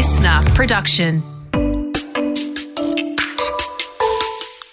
[0.00, 1.22] listener production.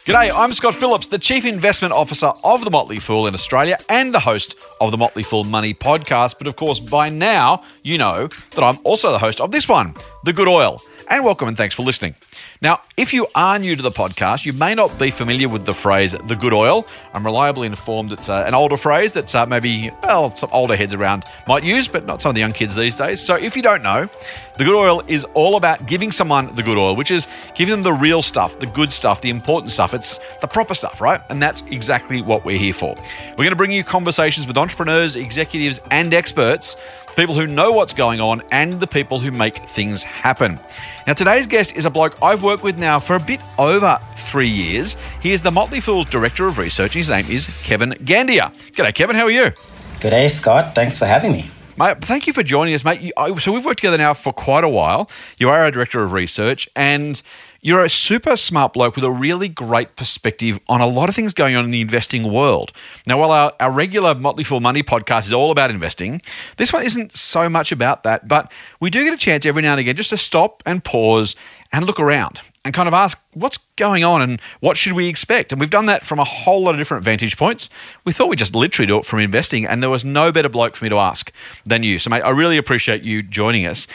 [0.05, 4.13] G'day, I'm Scott Phillips, the Chief Investment Officer of The Motley Fool in Australia and
[4.13, 6.35] the host of the Motley Fool Money podcast.
[6.37, 9.95] But of course, by now, you know that I'm also the host of this one,
[10.23, 10.79] The Good Oil.
[11.09, 12.15] And welcome and thanks for listening.
[12.61, 15.73] Now, if you are new to the podcast, you may not be familiar with the
[15.73, 16.85] phrase the good oil.
[17.13, 20.93] I'm reliably informed it's uh, an older phrase that uh, maybe, well, some older heads
[20.93, 23.21] around might use, but not some of the young kids these days.
[23.21, 24.09] So if you don't know,
[24.57, 27.83] the good oil is all about giving someone the good oil, which is giving them
[27.83, 29.93] the real stuff, the good stuff, the important stuff.
[29.93, 31.21] It's the proper stuff, right?
[31.29, 32.97] And that's exactly what we're here for.
[33.29, 36.75] We're going to bring you conversations with entrepreneurs, executives, and experts
[37.17, 40.59] people who know what's going on, and the people who make things happen.
[41.07, 44.47] Now, today's guest is a bloke I've worked with now for a bit over three
[44.47, 44.95] years.
[45.19, 46.93] He is the Motley Fool's Director of Research.
[46.93, 48.55] His name is Kevin Gandiya.
[48.71, 49.15] G'day, Kevin.
[49.15, 49.51] How are you?
[49.99, 50.75] G'day, Scott.
[50.75, 51.45] Thanks for having me.
[51.75, 53.11] Mate, thank you for joining us, mate.
[53.39, 55.09] So we've worked together now for quite a while.
[55.37, 57.21] You are our director of research, and
[57.67, 61.33] you're a super smart bloke with a really great perspective on a lot of things
[61.33, 62.71] going on in the investing world.
[63.05, 66.21] Now, while our, our regular Motley Fool Money podcast is all about investing,
[66.55, 69.71] this one isn't so much about that, but we do get a chance every now
[69.71, 71.35] and again just to stop and pause
[71.73, 75.51] and look around and kind of ask what's going on and what should we expect.
[75.51, 77.69] And we've done that from a whole lot of different vantage points.
[78.05, 80.75] We thought we'd just literally do it from investing, and there was no better bloke
[80.75, 81.31] for me to ask
[81.65, 81.99] than you.
[81.99, 83.87] So, mate, I really appreciate you joining us.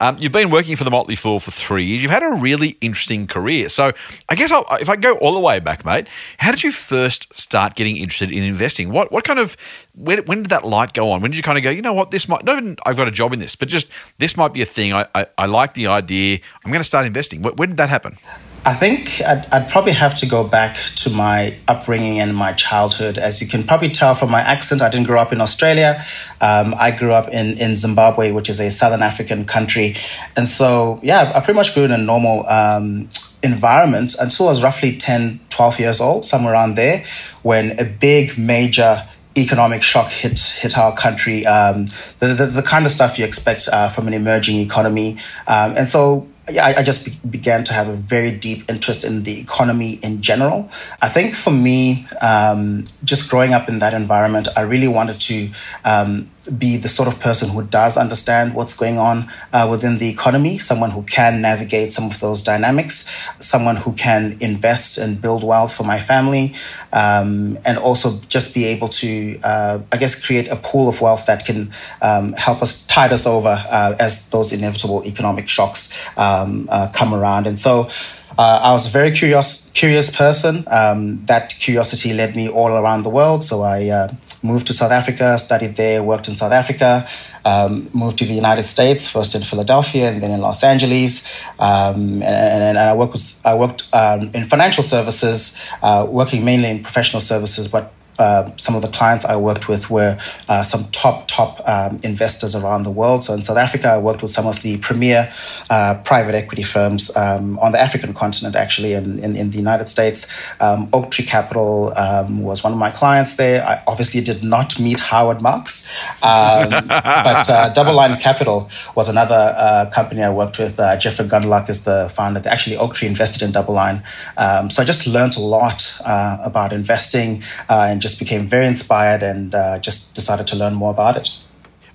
[0.00, 2.02] Um, you've been working for the Motley Fool for three years.
[2.02, 3.68] You've had a really interesting career.
[3.68, 3.92] So
[4.28, 7.32] I guess I'll, if I go all the way back, mate, how did you first
[7.38, 8.90] start getting interested in investing?
[8.90, 9.56] What what kind of
[9.94, 11.22] when, when did that light go on?
[11.22, 13.08] When did you kind of go, you know what, this might not even I've got
[13.08, 14.92] a job in this, but just this might be a thing.
[14.92, 16.40] I I, I like the idea.
[16.64, 17.42] I'm going to start investing.
[17.42, 18.18] When, when did that happen?
[18.66, 23.18] I think I'd, I'd, probably have to go back to my upbringing and my childhood.
[23.18, 26.02] As you can probably tell from my accent, I didn't grow up in Australia.
[26.40, 29.96] Um, I grew up in, in Zimbabwe, which is a Southern African country.
[30.34, 33.10] And so, yeah, I pretty much grew in a normal um,
[33.42, 37.04] environment until I was roughly 10, 12 years old, somewhere around there,
[37.42, 41.44] when a big, major economic shock hit hit our country.
[41.44, 41.86] Um,
[42.20, 45.88] the, the, the kind of stuff you expect uh, from an emerging economy, um, and
[45.88, 49.98] so I, I just be- began to have a very deep interest in the economy
[50.02, 50.68] in general.
[51.00, 55.48] I think for me, um, just growing up in that environment, I really wanted to
[55.84, 56.28] um,
[56.58, 60.58] be the sort of person who does understand what's going on uh, within the economy,
[60.58, 65.74] someone who can navigate some of those dynamics, someone who can invest and build wealth
[65.74, 66.54] for my family,
[66.92, 71.26] um, and also just be able to, uh, I guess, create a pool of wealth
[71.26, 71.72] that can
[72.02, 75.92] um, help us tide us over uh, as those inevitable economic shocks
[76.34, 77.46] um, uh, come around.
[77.46, 77.88] And so,
[78.36, 80.64] uh, I was a very curious, curious person.
[80.66, 83.44] Um, that curiosity led me all around the world.
[83.44, 84.08] So I uh,
[84.42, 87.06] moved to South Africa, studied there, worked in South Africa,
[87.44, 91.24] um, moved to the United States, first in Philadelphia and then in Los Angeles.
[91.60, 96.70] Um, and, and, I worked, with, I worked um, in financial services, uh, working mainly
[96.70, 100.84] in professional services, but uh, some of the clients I worked with were uh, some
[100.90, 103.24] top, top um, investors around the world.
[103.24, 105.32] So in South Africa, I worked with some of the premier
[105.70, 109.88] uh, private equity firms um, on the African continent, actually, and in, in, the United
[109.88, 110.30] States.
[110.60, 113.64] Um, Oaktree Capital um, was one of my clients there.
[113.64, 115.88] I obviously did not meet Howard Marks,
[116.22, 120.76] um, but uh, DoubleLine Capital was another uh, company I worked with.
[121.00, 122.42] Jeffrey Gundlach is the founder.
[122.46, 124.02] Actually, Oaktree invested in DoubleLine.
[124.36, 129.54] Um, so I just learned a lot about investing and just became very inspired and
[129.54, 131.30] uh, just decided to learn more about it.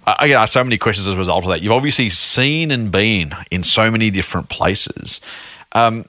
[0.07, 1.61] I get asked so many questions as a result of that.
[1.61, 5.21] You've obviously seen and been in so many different places.
[5.73, 6.05] Um,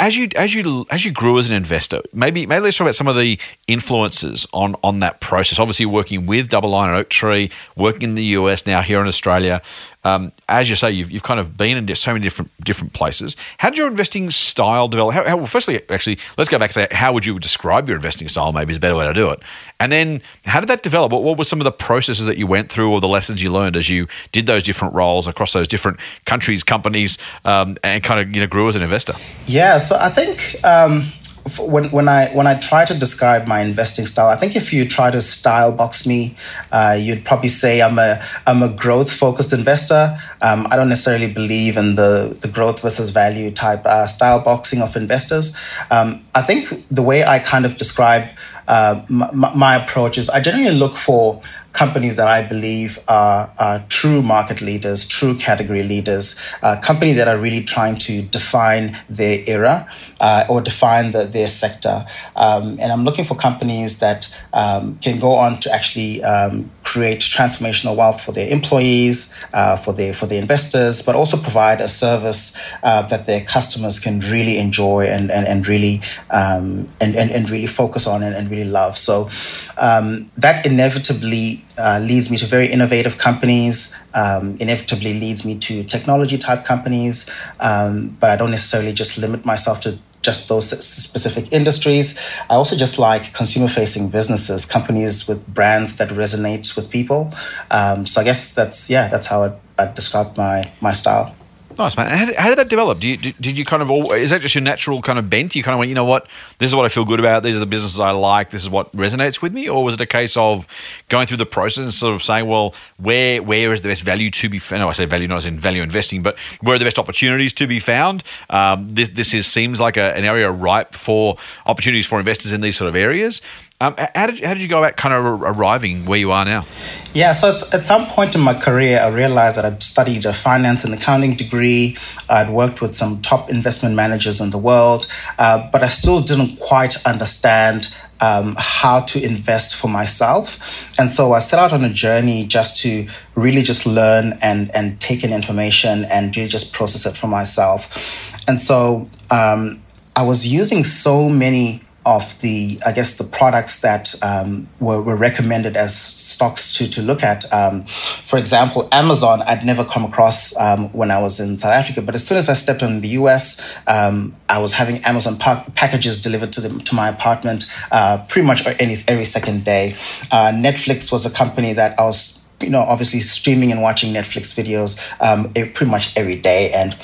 [0.00, 2.94] as you as you as you grew as an investor, maybe maybe let's talk about
[2.94, 5.58] some of the influences on on that process.
[5.58, 9.60] Obviously, working with DoubleLine and Oaktree, working in the US now here in Australia.
[10.04, 13.36] Um, as you say, you've, you've kind of been in so many different different places.
[13.58, 15.14] How did your investing style develop?
[15.14, 17.96] How, how, well, firstly, actually, let's go back and say, how would you describe your
[17.96, 18.52] investing style?
[18.52, 19.40] Maybe is a better way to do it.
[19.80, 21.12] And then, how did that develop?
[21.12, 23.50] What, what were some of the processes that you went through, or the lessons you
[23.50, 28.20] learned as you did those different roles across those different countries, companies, um, and kind
[28.20, 29.14] of you know grew as an investor?
[29.46, 30.64] Yeah, so I think.
[30.64, 31.12] Um
[31.58, 34.86] when, when I when I try to describe my investing style, I think if you
[34.86, 36.34] try to style box me,
[36.72, 40.16] uh, you'd probably say I'm a I'm a growth focused investor.
[40.42, 44.82] Um, I don't necessarily believe in the the growth versus value type uh, style boxing
[44.82, 45.56] of investors.
[45.90, 48.28] Um, I think the way I kind of describe
[48.68, 51.40] uh, my, my, approach is I generally look for
[51.72, 57.28] companies that I believe are, are true market leaders, true category leaders, uh, companies that
[57.28, 59.88] are really trying to define their era
[60.20, 62.06] uh, or define the, their sector.
[62.36, 67.18] Um, and I'm looking for companies that um, can go on to actually um, create
[67.18, 71.88] transformational wealth for their employees, uh, for their for their investors, but also provide a
[71.88, 76.00] service uh, that their customers can really enjoy and and, and really
[76.30, 78.96] um, and, and, and really focus on and, and really love.
[78.96, 79.28] So
[79.76, 83.96] um, that inevitably uh, leads me to very innovative companies.
[84.14, 89.44] Um, inevitably leads me to technology type companies, um, but I don't necessarily just limit
[89.44, 92.18] myself to just those specific industries.
[92.50, 97.32] I also just like consumer facing businesses, companies with brands that resonate with people.
[97.70, 101.34] Um, so I guess that's yeah, that's how I, I describe my my style.
[101.78, 102.08] Nice, man.
[102.08, 102.98] How did, how did that develop?
[102.98, 105.30] Do you, did, did you kind of, all, is that just your natural kind of
[105.30, 105.54] bent?
[105.54, 106.26] You kind of went, you know what,
[106.58, 107.44] this is what I feel good about.
[107.44, 108.50] These are the businesses I like.
[108.50, 109.68] This is what resonates with me.
[109.68, 110.66] Or was it a case of
[111.08, 114.28] going through the process and sort of saying, well, where where is the best value
[114.30, 114.80] to be found?
[114.80, 117.52] No, I say value not as in value investing, but where are the best opportunities
[117.54, 118.24] to be found?
[118.50, 121.36] Um, this, this is, seems like a, an area ripe for
[121.66, 123.40] opportunities for investors in these sort of areas.
[123.80, 126.66] Um, how did how did you go about kind of arriving where you are now?
[127.14, 130.84] Yeah, so at some point in my career, I realized that I'd studied a finance
[130.84, 131.96] and accounting degree.
[132.28, 135.06] I'd worked with some top investment managers in the world,
[135.38, 137.86] uh, but I still didn't quite understand
[138.20, 140.98] um, how to invest for myself.
[140.98, 145.00] And so I set out on a journey just to really just learn and, and
[145.00, 148.34] take in information and really just process it for myself.
[148.48, 149.80] And so um,
[150.16, 155.16] I was using so many of the, I guess, the products that um, were, were,
[155.16, 157.52] recommended as stocks to, to look at.
[157.52, 162.00] Um, for example, Amazon, I'd never come across um, when I was in South Africa,
[162.00, 165.66] but as soon as I stepped on the US, um, I was having Amazon pa-
[165.74, 169.88] packages delivered to, the, to my apartment uh, pretty much any, every second day.
[170.32, 174.54] Uh, Netflix was a company that I was you know, obviously streaming and watching Netflix
[174.60, 176.72] videos um, pretty much every day.
[176.72, 176.94] And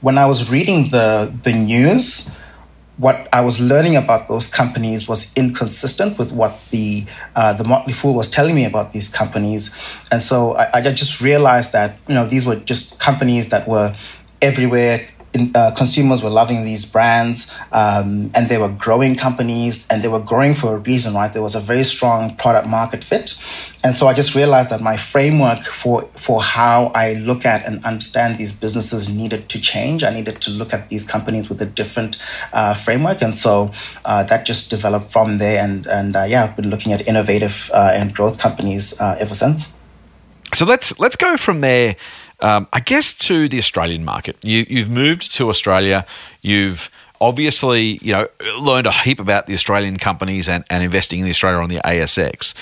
[0.00, 2.36] when I was reading the the news,
[3.00, 7.94] what I was learning about those companies was inconsistent with what the uh, the Motley
[7.94, 9.70] Fool was telling me about these companies,
[10.12, 13.94] and so I, I just realized that you know these were just companies that were
[14.42, 14.98] everywhere
[15.32, 20.08] in, uh, consumers were loving these brands um, and they were growing companies and they
[20.08, 21.32] were growing for a reason, right?
[21.32, 23.36] There was a very strong product market fit.
[23.84, 27.84] And so I just realized that my framework for, for how I look at and
[27.84, 30.02] understand these businesses needed to change.
[30.02, 32.20] I needed to look at these companies with a different
[32.52, 33.22] uh, framework.
[33.22, 33.70] And so
[34.04, 35.62] uh, that just developed from there.
[35.62, 39.34] And, and uh, yeah, I've been looking at innovative uh, and growth companies uh, ever
[39.34, 39.72] since.
[40.52, 41.94] So let's let's go from there
[42.42, 44.36] um, I guess to the Australian market.
[44.42, 46.06] You, you've moved to Australia.
[46.42, 46.90] You've
[47.20, 48.26] obviously, you know,
[48.60, 51.80] learned a heap about the Australian companies and, and investing in the Australia on the
[51.84, 52.54] ASX.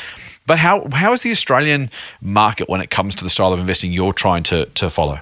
[0.46, 1.90] But how how is the Australian
[2.22, 5.20] market when it comes to the style of investing you're trying to to follow?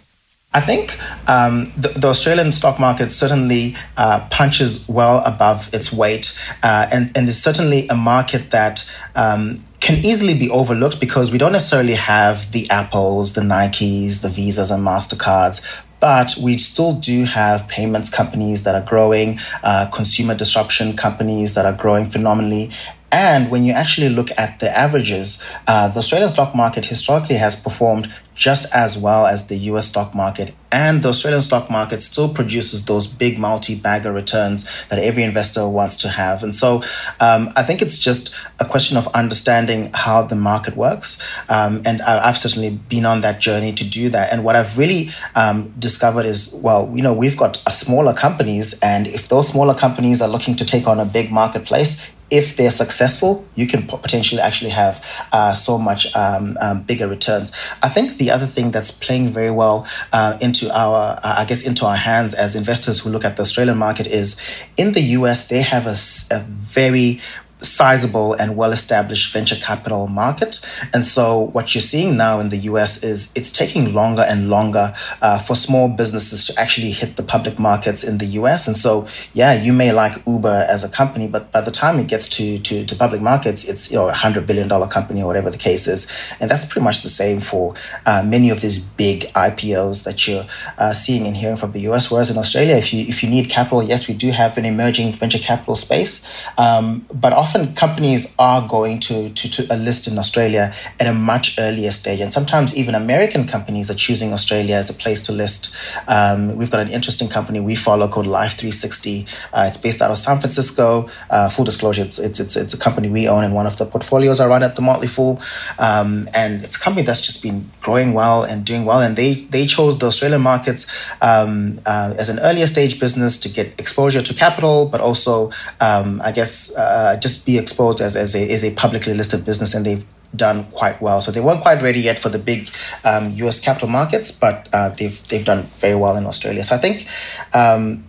[0.54, 0.96] I think
[1.28, 7.14] um, the, the, Australian stock market certainly uh, punches well above its weight, uh, and,
[7.14, 11.94] and is certainly a market that um, can easily be overlooked because we don't necessarily
[11.94, 15.64] have the Apples, the Nikes, the Visas, and MasterCards.
[16.00, 21.66] But we still do have payments companies that are growing, uh, consumer disruption companies that
[21.66, 22.72] are growing phenomenally,
[23.16, 27.60] and when you actually look at the averages, uh, the Australian stock market historically has
[27.62, 30.54] performed just as well as the US stock market.
[30.70, 35.66] And the Australian stock market still produces those big multi bagger returns that every investor
[35.66, 36.42] wants to have.
[36.42, 36.82] And so
[37.20, 41.26] um, I think it's just a question of understanding how the market works.
[41.48, 44.30] Um, and I, have certainly been on that journey to do that.
[44.30, 49.06] And what I've really um, discovered is well, you know, we've got smaller companies, and
[49.06, 53.46] if those smaller companies are looking to take on a big marketplace, if they're successful,
[53.54, 57.52] you can potentially actually have uh, so much um, um, bigger returns.
[57.82, 61.62] I think the other thing that's playing very well uh, into our, uh, I guess,
[61.62, 64.40] into our hands as investors who look at the Australian market is
[64.76, 65.96] in the US, they have a,
[66.34, 67.20] a very
[67.60, 70.60] sizable and well established venture capital market.
[70.92, 74.94] And so, what you're seeing now in the US is it's taking longer and longer
[75.22, 78.66] uh, for small businesses to actually hit the public markets in the US.
[78.68, 82.08] And so, yeah, you may like Uber as a company, but by the time it
[82.08, 85.50] gets to, to, to public markets, it's you know, a $100 billion company or whatever
[85.50, 86.06] the case is.
[86.40, 90.46] And that's pretty much the same for uh, many of these big IPOs that you're
[90.78, 92.10] uh, seeing and hearing from the US.
[92.10, 95.12] Whereas in Australia, if you, if you need capital, yes, we do have an emerging
[95.12, 96.28] venture capital space.
[96.58, 97.32] Um, but
[97.74, 102.20] companies are going to, to, to a list in Australia at a much earlier stage.
[102.20, 105.74] And sometimes even American companies are choosing Australia as a place to list.
[106.08, 109.26] Um, we've got an interesting company we follow called Life 360.
[109.52, 111.08] Uh, it's based out of San Francisco.
[111.30, 113.86] Uh, full disclosure, it's, it's, it's, it's, a company we own and one of the
[113.86, 115.40] portfolios I run at the Motley Fool.
[115.78, 119.00] Um, and it's a company that's just been growing well and doing well.
[119.00, 120.86] And they, they chose the Australian markets
[121.20, 125.50] um, uh, as an earlier stage business to get exposure to capital, but also,
[125.80, 129.74] um, I guess, uh, just be exposed as, as, a, as a publicly listed business.
[129.74, 131.20] And they've done quite well.
[131.20, 132.68] So they weren't quite ready yet for the big
[133.04, 133.60] um, U.S.
[133.60, 136.64] capital markets, but uh, they've they've done very well in Australia.
[136.64, 137.06] So I think.
[137.54, 138.04] Um,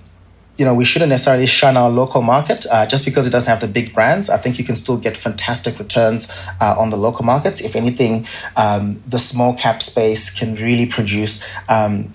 [0.58, 3.62] you know, we shouldn't necessarily shun our local market uh, just because it doesn't have
[3.62, 4.28] the big brands.
[4.28, 6.28] I think you can still get fantastic returns
[6.60, 7.62] uh, on the local markets.
[7.62, 12.12] If anything, um, the small cap space can really produce um,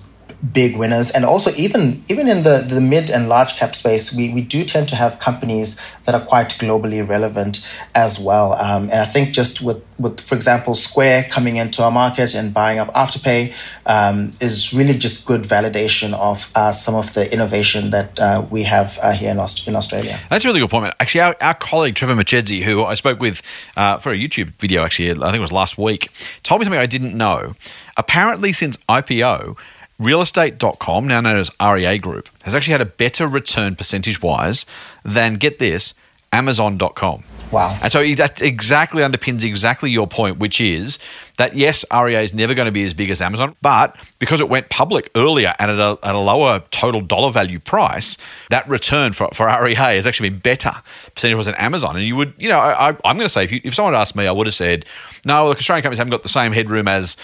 [0.52, 1.10] big winners.
[1.10, 4.64] And also even even in the the mid and large cap space we we do
[4.64, 8.54] tend to have companies that are quite globally relevant as well.
[8.54, 12.52] Um, and i think just with with for example square coming into our market and
[12.52, 13.54] buying up afterpay
[13.86, 18.64] um, is really just good validation of uh, some of the innovation that uh, we
[18.64, 20.18] have uh, here in, Aust- in australia.
[20.28, 23.42] That's a really good point actually our, our colleague trevor Machedzi, who i spoke with
[23.76, 26.08] uh, for a youtube video actually i think it was last week
[26.42, 27.54] told me something i didn't know.
[27.96, 29.56] Apparently since ipo
[30.02, 34.66] realestate.com, now known as REA Group, has actually had a better return percentage wise
[35.04, 35.94] than, get this,
[36.32, 37.24] Amazon.com.
[37.50, 37.78] Wow.
[37.82, 40.98] And so that exactly underpins exactly your point, which is
[41.38, 44.48] that yes, REA is never going to be as big as Amazon, but because it
[44.48, 48.18] went public earlier and at a, at a lower total dollar value price,
[48.50, 50.72] that return for, for REA has actually been better
[51.14, 51.96] percentage was than Amazon.
[51.96, 54.16] And you would, you know, I, am going to say if, you, if someone asked
[54.16, 54.84] me, I would have said,
[55.24, 57.16] no, the Australian companies haven't got the same headroom as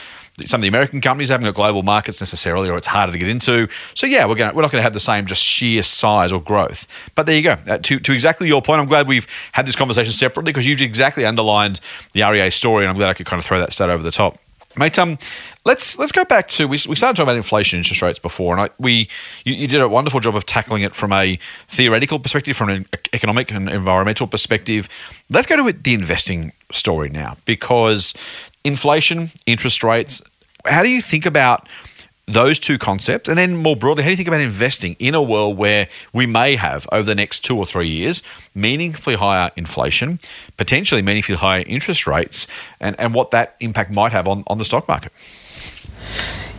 [0.46, 3.28] some of the American companies haven't got global markets necessarily, or it's harder to get
[3.28, 3.68] into.
[3.94, 6.40] So yeah, we're going we're not going to have the same just sheer size or
[6.40, 6.86] growth.
[7.14, 7.56] But there you go.
[7.66, 10.80] Uh, to to exactly your point, I'm glad we've had this conversation separately because you've
[10.80, 11.80] exactly underlined
[12.12, 14.10] the REA story, and I'm glad I could kind of throw that stat over the
[14.10, 14.38] top.
[14.76, 15.18] Mate, um,
[15.64, 18.62] let's let's go back to we, we started talking about inflation interest rates before, and
[18.62, 19.08] I, we
[19.44, 21.38] you, you, did a wonderful job of tackling it from a
[21.68, 24.88] theoretical perspective, from an economic and environmental perspective.
[25.30, 28.14] Let's go to the investing story now, because
[28.62, 30.22] inflation, interest rates.
[30.66, 31.66] How do you think about
[32.28, 33.28] those two concepts?
[33.28, 36.26] And then more broadly, how do you think about investing in a world where we
[36.26, 38.22] may have, over the next two or three years,
[38.54, 40.20] meaningfully higher inflation,
[40.56, 42.46] potentially meaningfully higher interest rates,
[42.80, 45.12] and, and what that impact might have on, on the stock market?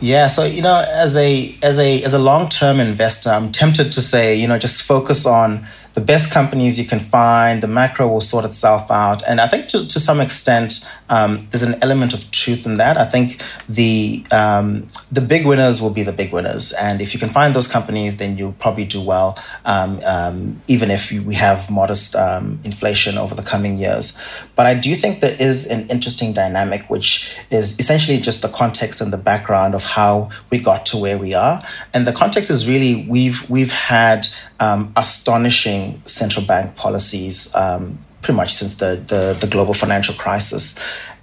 [0.02, 3.92] Yeah, so you know, as a as a as a long term investor, I'm tempted
[3.92, 8.08] to say, you know, just focus on the best companies you can find, the macro
[8.08, 9.22] will sort itself out.
[9.28, 12.98] And I think to, to some extent, um, there's an element of truth in that.
[12.98, 17.20] I think the um, the big winners will be the big winners, and if you
[17.20, 21.70] can find those companies, then you'll probably do well, um, um even if we have
[21.70, 24.18] modest um, inflation over the coming years.
[24.56, 29.02] But I do think there is an interesting dynamic, which is essentially just the context
[29.02, 31.64] and the background of how we got to where we are,
[31.94, 34.28] and the context is really we've we've had
[34.60, 37.54] um, astonishing central bank policies
[38.22, 40.78] pretty much since the, the, the, global financial crisis.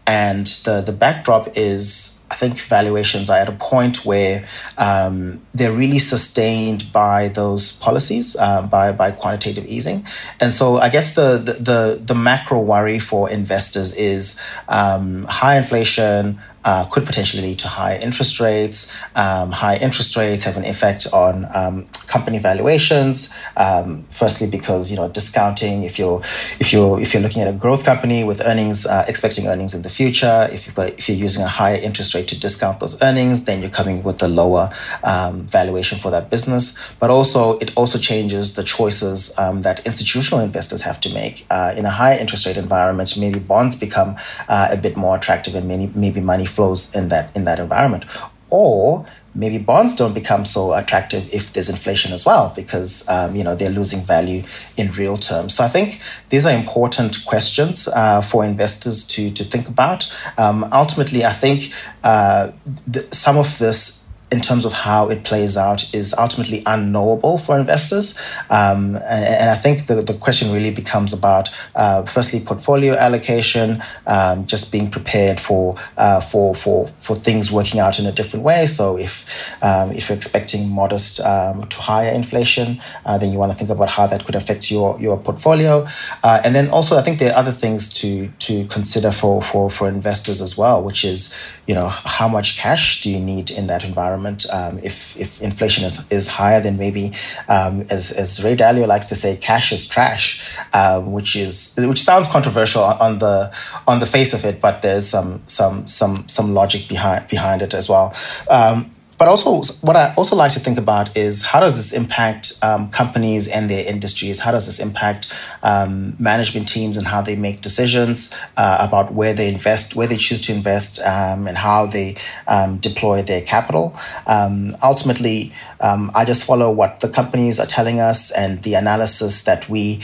[0.06, 4.44] And the, the backdrop is, I think, valuations are at a point where
[4.78, 10.06] um, they're really sustained by those policies, uh, by, by quantitative easing.
[10.40, 15.56] And so I guess the, the, the, the macro worry for investors is um, high
[15.56, 18.92] inflation, uh, could potentially lead to higher interest rates.
[19.14, 23.32] Um, high interest rates have an effect on um, company valuations.
[23.56, 25.84] Um, firstly, because you know discounting.
[25.84, 26.20] If you're
[26.58, 29.82] if you're if you're looking at a growth company with earnings, uh, expecting earnings in
[29.82, 33.00] the future, if you've got if you're using a higher interest rate to discount those
[33.00, 34.70] earnings, then you're coming with a lower
[35.04, 36.64] um, valuation for that business.
[36.98, 41.74] But also, it also changes the choices um, that institutional investors have to make uh,
[41.76, 43.16] in a higher interest rate environment.
[43.16, 44.16] Maybe bonds become
[44.48, 48.04] uh, a bit more attractive, and maybe maybe money flows in that in that environment.
[48.48, 53.44] Or maybe bonds don't become so attractive if there's inflation as well because um, you
[53.44, 54.42] know they're losing value
[54.76, 55.54] in real terms.
[55.54, 60.10] So i think these are important questions uh, for investors to to think about.
[60.38, 61.72] Um, ultimately i think
[62.02, 62.52] uh,
[62.92, 67.58] th- some of this in terms of how it plays out is ultimately unknowable for
[67.58, 68.18] investors.
[68.50, 73.80] Um, and, and, I think the, the question really becomes about uh, firstly portfolio allocation,
[74.08, 78.44] um, just being prepared for uh, for for for things working out in a different
[78.44, 78.66] way.
[78.66, 79.24] So if
[79.62, 83.70] um, if you're expecting modest um, to higher inflation, uh, then you want to think
[83.70, 85.86] about how that could affect your your portfolio.
[86.24, 89.70] Uh, and then also I think there are other things to to consider for for
[89.70, 91.32] for investors as well, which is
[91.68, 94.46] you know how much cash do you need in that environment environment.
[94.52, 97.12] Um, if if inflation is, is higher, then maybe,
[97.48, 102.02] um, as as Ray Dalio likes to say, cash is trash, um, which is which
[102.02, 103.54] sounds controversial on the
[103.86, 107.74] on the face of it, but there's some some some some logic behind behind it
[107.74, 108.14] as well.
[108.50, 112.58] Um, but also, what I also like to think about is how does this impact
[112.62, 114.40] um, companies and their industries?
[114.40, 115.32] How does this impact
[115.62, 120.16] um, management teams and how they make decisions uh, about where they invest, where they
[120.16, 123.96] choose to invest, um, and how they um, deploy their capital?
[124.26, 129.42] Um, ultimately, um, I just follow what the companies are telling us and the analysis
[129.44, 130.00] that we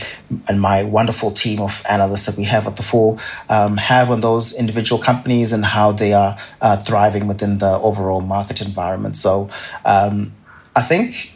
[0.48, 4.58] and my wonderful team of analysts that we have at the Fool have on those
[4.58, 9.16] individual companies and how they are uh, thriving within the overall market environment environment.
[9.16, 9.48] So
[9.84, 10.32] um,
[10.74, 11.32] I think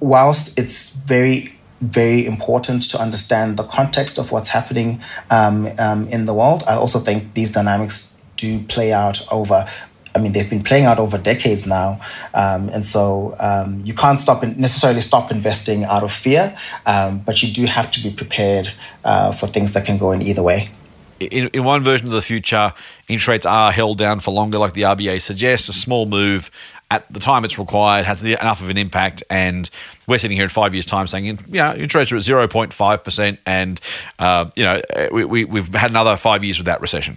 [0.00, 1.44] whilst it's very
[1.80, 6.62] very important to understand the context of what's happening um, um, in the world.
[6.68, 9.64] I also think these dynamics do play out over.
[10.14, 12.00] I mean, they've been playing out over decades now,
[12.34, 17.20] um, and so um, you can't stop in, necessarily stop investing out of fear, um,
[17.20, 18.72] but you do have to be prepared
[19.04, 20.66] uh, for things that can go in either way
[21.20, 22.72] in, in one version of the future,
[23.08, 25.68] interest rates are held down for longer, like the RBA suggests.
[25.68, 26.50] A small move
[26.90, 29.70] at the time it's required has enough of an impact, and
[30.06, 32.48] we're sitting here in five years' time saying, you know, interest rates are at zero
[32.48, 33.80] point five percent, and
[34.18, 34.80] uh, you know
[35.12, 37.16] we, we, we've had another five years without recession.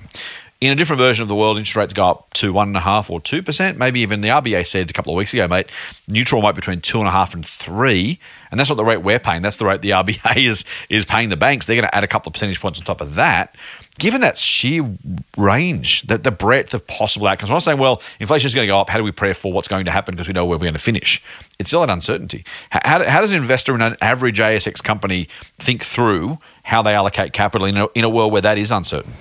[0.63, 2.79] In a different version of the world, interest rates go up to one and a
[2.79, 3.77] half or two percent.
[3.77, 5.69] Maybe even the RBA said a couple of weeks ago, mate,
[6.07, 8.19] neutral might be between two and a half and three,
[8.51, 9.41] and that's not the rate we're paying.
[9.41, 11.65] That's the rate the RBA is is paying the banks.
[11.65, 13.55] They're going to add a couple of percentage points on top of that
[13.99, 14.83] given that sheer
[15.37, 18.71] range, that the breadth of possible outcomes, I'm not saying, well, inflation is going to
[18.71, 18.89] go up.
[18.89, 20.73] How do we prepare for what's going to happen because we know where we're going
[20.73, 21.21] to finish?
[21.59, 22.43] It's still an uncertainty.
[22.71, 27.33] How, how does an investor in an average ASX company think through how they allocate
[27.33, 29.13] capital in a, in a world where that is uncertain?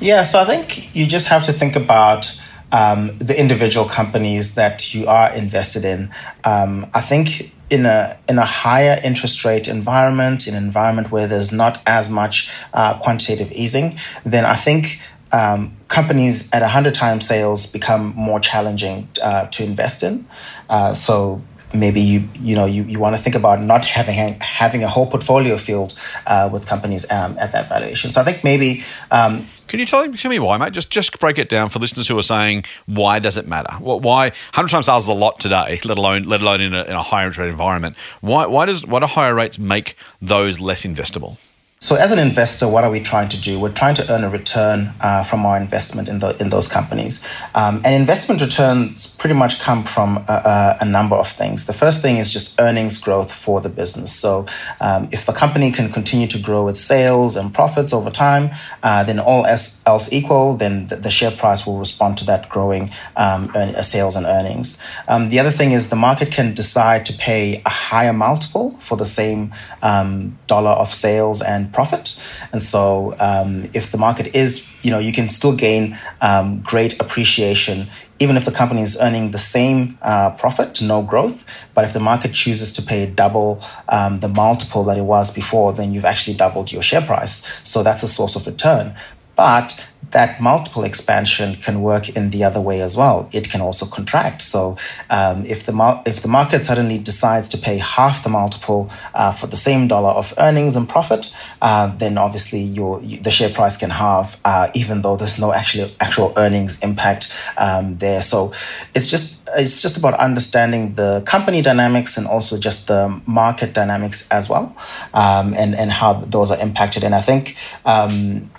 [0.00, 2.42] Yeah, so I think you just have to think about
[2.72, 6.10] um, the individual companies that you are invested in.
[6.44, 11.26] Um, I think in a in a higher interest rate environment, in an environment where
[11.26, 13.94] there's not as much uh, quantitative easing,
[14.24, 15.00] then I think
[15.32, 20.26] um, companies at 100 times sales become more challenging uh, to invest in.
[20.68, 21.42] Uh, so
[21.74, 25.06] maybe you you know you, you want to think about not having having a whole
[25.06, 28.10] portfolio field uh, with companies um, at that valuation.
[28.10, 30.72] So I think maybe um, can you tell, me why, mate?
[30.72, 33.72] Just just break it down for listeners who are saying, why does it matter?
[33.74, 36.92] Why hundred times sales is a lot today, let alone let alone in a, in
[36.92, 37.96] a higher interest rate environment.
[38.20, 41.38] Why why does why do higher rates make those less investable?
[41.78, 43.60] So, as an investor, what are we trying to do?
[43.60, 47.22] We're trying to earn a return uh, from our investment in, the, in those companies.
[47.54, 51.66] Um, and investment returns pretty much come from a, a, number of things.
[51.66, 54.10] The first thing is just earnings growth for the business.
[54.10, 54.46] So,
[54.80, 59.04] um, if the company can continue to grow its sales and profits over time, uh,
[59.04, 63.52] then all else equal, then the, the, share price will respond to that growing um,
[63.54, 64.82] earn, uh, sales and earnings.
[65.08, 68.96] Um, the other thing is the market can decide to pay a higher multiple for
[68.96, 72.04] the same um, dollar of sales and profit.
[72.52, 74.50] And so, um, if the market is,
[74.84, 75.82] you know, you can still gain
[76.28, 77.78] um, great appreciation,
[78.18, 81.38] even if the company is earning the same uh, profit, no growth.
[81.74, 83.50] But if the market chooses to pay double
[83.96, 87.36] um, the multiple that it was before, then you've actually doubled your share price.
[87.72, 88.94] So that's a source of return.
[89.36, 89.80] But
[90.12, 93.28] that multiple expansion can work in the other way as well.
[93.32, 94.42] It can also contract.
[94.42, 94.76] So
[95.10, 99.46] um, if the if the market suddenly decides to pay half the multiple uh, for
[99.46, 103.90] the same dollar of earnings and profit, uh, then obviously your the share price can
[103.90, 108.22] halve, uh, even though there's no actual actual earnings impact um, there.
[108.22, 108.52] So
[108.94, 114.28] it's just it's just about understanding the company dynamics and also just the market dynamics
[114.30, 114.76] as well,
[115.14, 117.04] um, and and how those are impacted.
[117.04, 118.50] And I think um,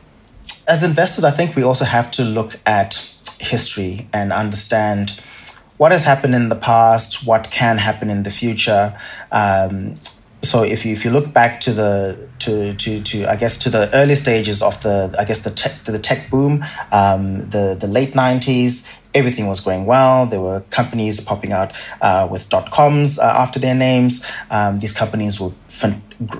[0.68, 2.96] as investors, I think we also have to look at
[3.40, 5.22] history and understand
[5.78, 8.98] what has happened in the past, what can happen in the future.
[9.32, 9.94] Um,
[10.42, 13.70] so if you if you look back to the to to to I guess to
[13.70, 17.88] the early stages of the I guess the tech the tech boom, um, the the
[17.88, 20.26] late nineties, everything was going well.
[20.26, 24.26] There were companies popping out uh, with dot coms uh, after their names.
[24.50, 25.52] Um, these companies were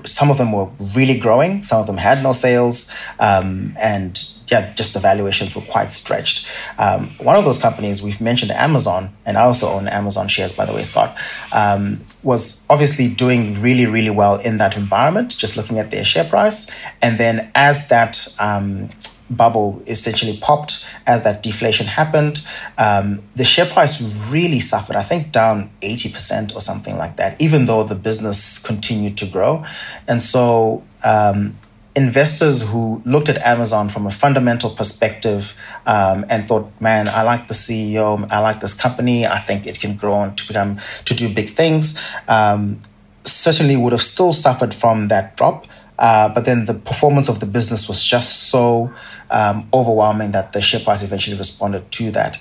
[0.04, 4.18] some of them were really growing, some of them had no sales, um, and
[4.50, 6.46] yeah, just the valuations were quite stretched.
[6.78, 10.64] Um, one of those companies we've mentioned, Amazon, and I also own Amazon shares, by
[10.64, 11.18] the way, Scott,
[11.52, 15.36] um, was obviously doing really, really well in that environment.
[15.36, 16.66] Just looking at their share price,
[17.02, 18.88] and then as that um,
[19.30, 22.40] bubble essentially popped as that deflation happened.
[22.76, 27.66] Um, the share price really suffered, I think down 80% or something like that, even
[27.66, 29.64] though the business continued to grow.
[30.06, 31.56] And so, um,
[31.98, 37.48] investors who looked at Amazon from a fundamental perspective um, and thought, man, I like
[37.48, 41.14] the CEO, I like this company, I think it can grow on to become to
[41.14, 41.84] do big things,
[42.28, 42.80] um,
[43.24, 45.66] certainly would have still suffered from that drop.
[45.98, 48.92] Uh, but then the performance of the business was just so
[49.30, 52.38] um, overwhelming that the share price eventually responded to that.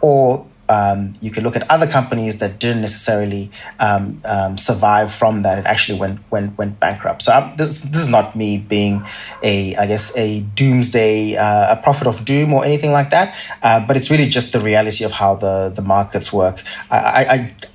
[0.00, 5.42] Or um, you can look at other companies that didn't necessarily um, um, survive from
[5.42, 5.58] that.
[5.58, 7.22] It actually went went went bankrupt.
[7.22, 9.02] So I'm, this this is not me being
[9.42, 13.34] a I guess a doomsday uh, a prophet of doom or anything like that.
[13.62, 16.62] Uh, but it's really just the reality of how the the markets work.
[16.90, 17.22] I, I,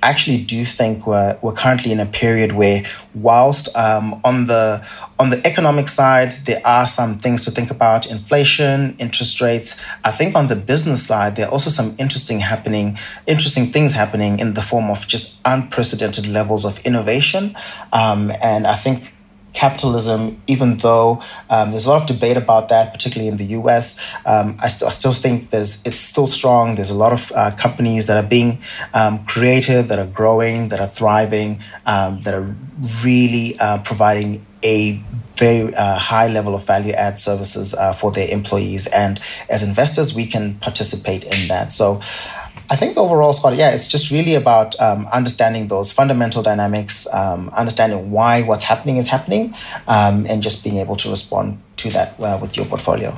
[0.02, 4.86] I actually do think we're we're currently in a period where whilst um, on the
[5.18, 9.80] on the economic side, there are some things to think about inflation, interest rates.
[10.04, 14.38] I think on the business side, there are also some interesting happening, interesting things happening
[14.40, 17.56] in the form of just unprecedented levels of innovation.
[17.92, 19.13] Um, and I think
[19.54, 24.14] capitalism, even though um, there's a lot of debate about that, particularly in the US,
[24.26, 26.74] um, I, st- I, still think there's it's still strong.
[26.74, 28.58] There's a lot of uh, companies that are being
[28.92, 32.54] um, created, that are growing, that are thriving, um, that are
[33.04, 35.00] really uh, providing a
[35.34, 38.86] very uh, high level of value add services uh, for their employees.
[38.88, 41.72] And as investors, we can participate in that.
[41.72, 42.00] So
[42.70, 47.12] I think the overall, Scott, yeah, it's just really about um, understanding those fundamental dynamics,
[47.12, 49.54] um, understanding why what's happening is happening,
[49.86, 53.16] um, and just being able to respond to that uh, with your portfolio.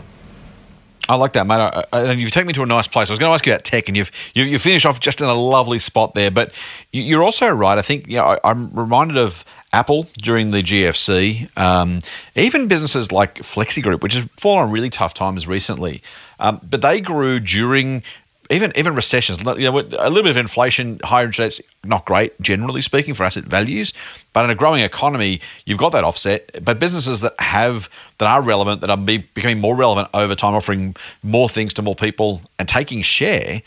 [1.09, 1.57] I like that, mate.
[1.57, 3.11] I, I, and you've taken me to a nice place.
[3.11, 5.21] I was going to ask you about tech, and you've you, you finished off just
[5.21, 6.31] in a lovely spot there.
[6.31, 6.53] But
[6.93, 7.79] you, are also right.
[7.79, 12.01] I think you know, I, am reminded of Apple during the GFC, um,
[12.35, 16.03] even businesses like Flexi Group, which has fallen on really tough times recently.
[16.41, 18.03] Um, but they grew during
[18.51, 22.41] even even recessions, you know, a little bit of inflation, higher interest rates, not great
[22.41, 23.93] generally speaking for asset values.
[24.33, 26.63] But in a growing economy, you've got that offset.
[26.65, 30.55] But businesses that have that are relevant, that are be, becoming more relevant over time,
[30.55, 33.63] offering more things to more people and taking share,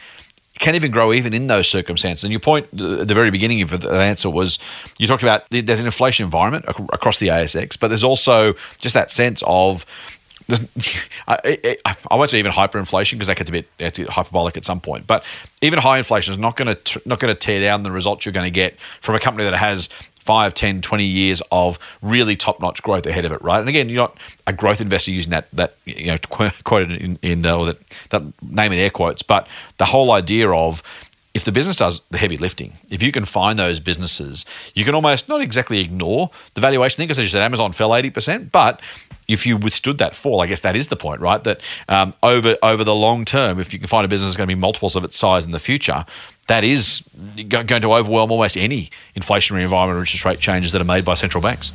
[0.60, 2.24] can even grow even in those circumstances.
[2.24, 4.60] And your point uh, at the very beginning of that answer was
[5.00, 9.10] you talked about there's an inflation environment across the ASX, but there's also just that
[9.10, 9.86] sense of
[11.28, 13.70] I, I, I, won't say even hyperinflation because that gets a bit
[14.10, 15.06] hyperbolic at some point.
[15.06, 15.24] But
[15.62, 18.34] even high inflation is not going to not going to tear down the results you're
[18.34, 22.60] going to get from a company that has 5, 10, 20 years of really top
[22.60, 23.60] notch growth ahead of it, right?
[23.60, 26.18] And again, you're not a growth investor using that that you know
[26.64, 30.50] quoted in, in uh, or that that name in air quotes, but the whole idea
[30.52, 30.84] of
[31.34, 34.96] if the business does the heavy lifting, if you can find those businesses, you can
[34.96, 37.08] almost not exactly ignore the valuation thing.
[37.08, 38.82] Because as you said, Amazon fell 80%, but
[39.28, 41.44] if you withstood that fall, I guess that is the point, right?
[41.44, 44.48] That um, over over the long term, if you can find a business that's going
[44.48, 46.04] to be multiples of its size in the future,
[46.48, 47.04] that is
[47.48, 51.14] going to overwhelm almost any inflationary environment or interest rate changes that are made by
[51.14, 51.72] central banks.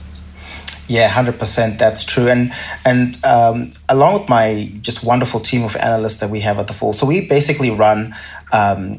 [0.88, 1.78] Yeah, hundred percent.
[1.78, 2.28] That's true.
[2.28, 2.52] And
[2.84, 6.74] and um, along with my just wonderful team of analysts that we have at the
[6.74, 8.14] Fool, so we basically run
[8.52, 8.98] um,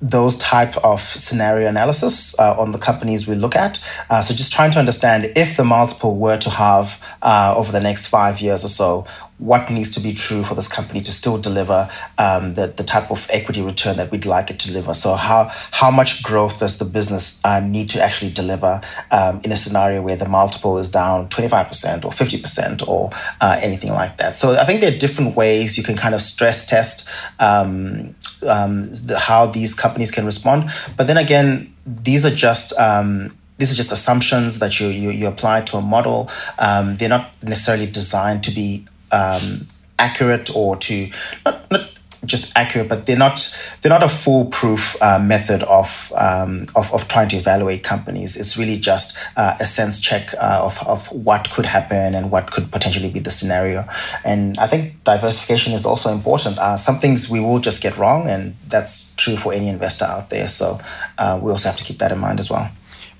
[0.00, 3.78] those type of scenario analysis uh, on the companies we look at.
[4.08, 7.80] Uh, so just trying to understand if the multiple were to have uh, over the
[7.80, 9.06] next five years or so,
[9.38, 13.10] what needs to be true for this company to still deliver um, the, the type
[13.10, 14.92] of equity return that we'd like it to deliver.
[14.94, 18.80] So how how much growth does the business uh, need to actually deliver
[19.10, 23.92] um, in a scenario where the multiple is down 25% or 50% or uh, anything
[23.92, 24.36] like that.
[24.36, 27.08] So I think there are different ways you can kind of stress test
[27.38, 30.70] um, um, the, how these companies can respond.
[30.96, 35.26] But then again, these are just um, these are just assumptions that you you, you
[35.26, 36.28] apply to a model.
[36.58, 39.64] Um, they're not necessarily designed to be um,
[39.98, 41.08] accurate or to
[41.44, 41.70] not,
[42.24, 43.38] just accurate, but they're not
[43.80, 48.36] they're not a foolproof uh, method of, um, of of trying to evaluate companies.
[48.36, 52.50] It's really just uh, a sense check uh, of of what could happen and what
[52.50, 53.84] could potentially be the scenario.
[54.24, 56.58] And I think diversification is also important.
[56.58, 60.30] Uh, some things we will just get wrong, and that's true for any investor out
[60.30, 60.48] there.
[60.48, 60.80] So
[61.18, 62.70] uh, we also have to keep that in mind as well.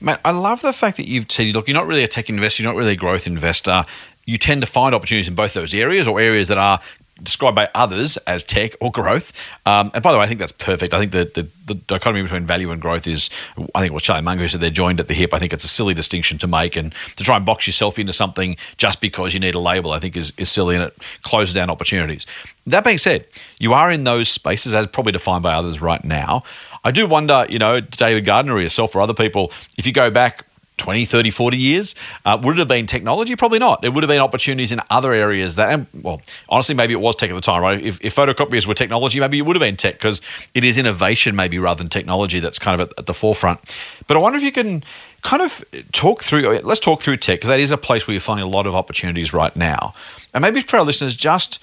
[0.01, 2.63] Matt, I love the fact that you've said, look, you're not really a tech investor,
[2.63, 3.85] you're not really a growth investor
[4.29, 6.81] you tend to find opportunities in both those areas or areas that are
[7.23, 9.33] described by others as tech or growth.
[9.67, 10.95] Um, and by the way, I think that's perfect.
[10.95, 13.31] I think the, the, the, dichotomy between value and growth is,
[13.75, 15.35] I think was Charlie Munger said they're joined at the hip.
[15.35, 16.77] I think it's a silly distinction to make.
[16.77, 19.99] And to try and box yourself into something just because you need a label, I
[19.99, 22.27] think is, is silly and it closes down opportunities.
[22.67, 23.27] That being said,
[23.59, 26.43] you are in those spaces as probably defined by others right now.
[26.85, 30.11] I do wonder, you know, David Gardner or yourself or other people, if you go
[30.11, 30.45] back
[30.79, 31.95] 20, 30, 40 years.
[32.25, 33.37] Uh, would it have been technology?
[33.37, 33.85] Probably not.
[33.85, 37.17] It would have been opportunities in other areas that, and well, honestly, maybe it was
[37.17, 37.85] tech at the time, right?
[37.85, 40.21] If, if photocopiers were technology, maybe it would have been tech because
[40.55, 43.61] it is innovation, maybe rather than technology, that's kind of at, at, the forefront.
[44.07, 44.83] But I wonder if you can
[45.23, 46.61] kind of talk through.
[46.61, 48.75] Let's talk through tech because that is a place where you're finding a lot of
[48.75, 49.95] opportunities right now.
[50.33, 51.59] And maybe for our listeners, just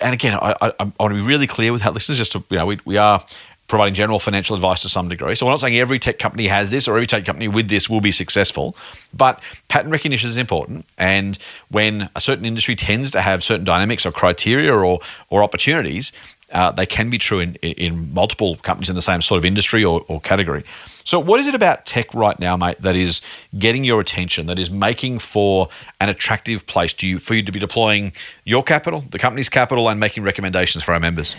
[0.00, 2.18] and again, I, I, I want to be really clear with our listeners.
[2.18, 3.24] Just to, you know, we, we are
[3.70, 5.36] providing general financial advice to some degree.
[5.36, 7.88] So we're not saying every tech company has this or every tech company with this
[7.88, 8.76] will be successful,
[9.14, 10.84] but pattern recognition is important.
[10.98, 11.38] And
[11.70, 14.98] when a certain industry tends to have certain dynamics or criteria or,
[15.30, 16.12] or opportunities,
[16.52, 19.84] uh, they can be true in, in multiple companies in the same sort of industry
[19.84, 20.64] or, or category.
[21.04, 23.20] So, what is it about tech right now, mate, that is
[23.58, 25.68] getting your attention, that is making for
[26.00, 28.12] an attractive place to you for you to be deploying
[28.44, 31.34] your capital, the company's capital, and making recommendations for our members?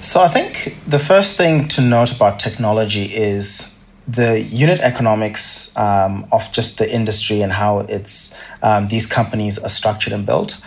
[0.00, 6.26] So, I think the first thing to note about technology is the unit economics um,
[6.32, 10.60] of just the industry and how it's um, these companies are structured and built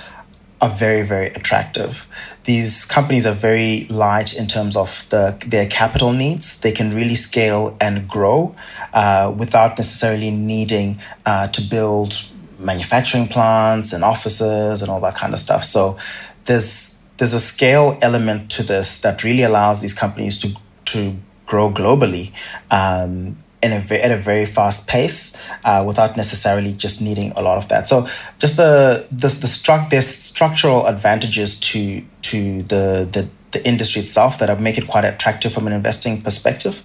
[0.62, 2.08] are very very attractive
[2.46, 6.60] these companies are very light in terms of the their capital needs.
[6.60, 8.56] They can really scale and grow
[8.94, 12.22] uh, without necessarily needing uh, to build
[12.60, 15.64] manufacturing plants and offices and all that kind of stuff.
[15.64, 15.98] So
[16.46, 20.50] there's there's a scale element to this that really allows these companies to
[20.86, 22.32] to grow globally
[22.72, 27.58] um, in a, at a very fast pace uh, without necessarily just needing a lot
[27.58, 27.88] of that.
[27.88, 28.08] So
[28.40, 34.60] just the the, the there's structural advantages to to the, the the industry itself that
[34.60, 36.84] make it quite attractive from an investing perspective.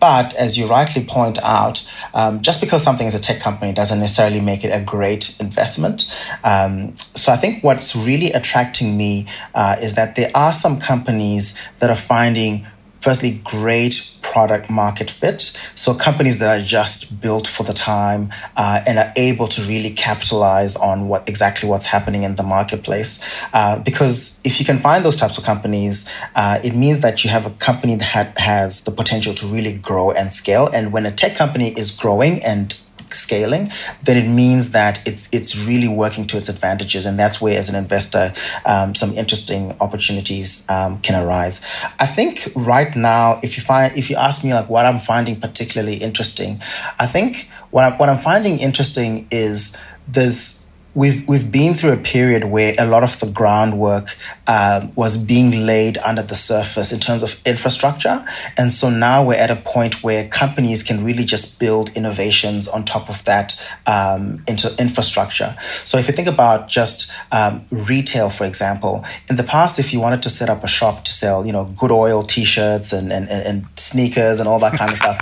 [0.00, 4.00] But as you rightly point out, um, just because something is a tech company doesn't
[4.00, 6.14] necessarily make it a great investment.
[6.44, 11.58] Um, so I think what's really attracting me uh, is that there are some companies
[11.78, 12.66] that are finding,
[13.00, 15.40] firstly, great product market fit.
[15.76, 18.22] So companies that are just built for the time
[18.56, 23.12] uh, and are able to really capitalize on what exactly what's happening in the marketplace.
[23.52, 25.96] Uh, because if you can find those types of companies,
[26.34, 30.10] uh, it means that you have a company that has the potential to really grow
[30.10, 30.66] and scale.
[30.74, 32.76] And when a tech company is growing and
[33.14, 33.70] scaling,
[34.02, 37.68] then it means that it's it's really working to its advantages, and that's where, as
[37.68, 38.32] an investor,
[38.66, 41.60] um, some interesting opportunities um, can arise.
[41.98, 45.40] I think right now, if you find if you ask me like what I'm finding
[45.40, 46.60] particularly interesting,
[46.98, 49.76] I think what I'm, what I'm finding interesting is
[50.08, 50.63] there's
[50.94, 55.66] we've we've been through a period where a lot of the groundwork um, was being
[55.66, 58.24] laid under the surface in terms of infrastructure,
[58.56, 62.84] and so now we're at a point where companies can really just build innovations on
[62.84, 65.56] top of that um, into infrastructure.
[65.84, 70.00] So if you think about just um, retail, for example, in the past, if you
[70.00, 73.28] wanted to set up a shop to sell, you know, good oil T-shirts and and,
[73.28, 75.18] and sneakers and all that kind of stuff,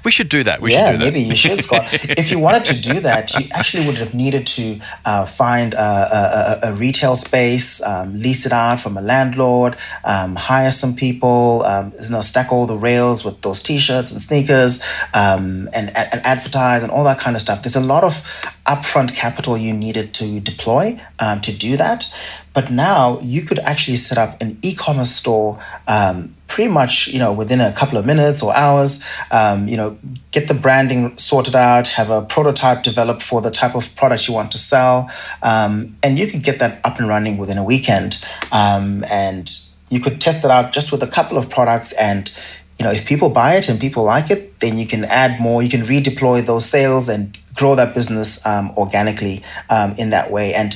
[0.04, 0.60] we should do that.
[0.60, 1.04] We yeah, do that.
[1.04, 1.92] maybe you should, Scott.
[1.92, 4.78] if you wanted to do that, you actually would have needed to.
[5.04, 9.76] Uh, uh, find a, a, a, retail space, um, lease it out from a landlord,
[10.04, 14.20] um, hire some people, um, you know, stack all the rails with those t-shirts and
[14.20, 14.82] sneakers,
[15.14, 17.62] um, and, and advertise and all that kind of stuff.
[17.62, 18.14] There's a lot of
[18.66, 22.12] upfront capital you needed to deploy um, to do that.
[22.54, 27.32] But now you could actually set up an e-commerce store um, pretty much, you know,
[27.32, 29.04] within a couple of minutes or hours.
[29.32, 29.98] Um, you know,
[30.30, 34.34] get the branding sorted out, have a prototype developed for the type of product you
[34.34, 35.10] want to sell,
[35.42, 38.24] um, and you can get that up and running within a weekend.
[38.52, 39.50] Um, and
[39.90, 42.32] you could test it out just with a couple of products and
[42.78, 45.62] you know if people buy it and people like it then you can add more
[45.62, 50.52] you can redeploy those sales and grow that business um, organically um, in that way
[50.54, 50.74] and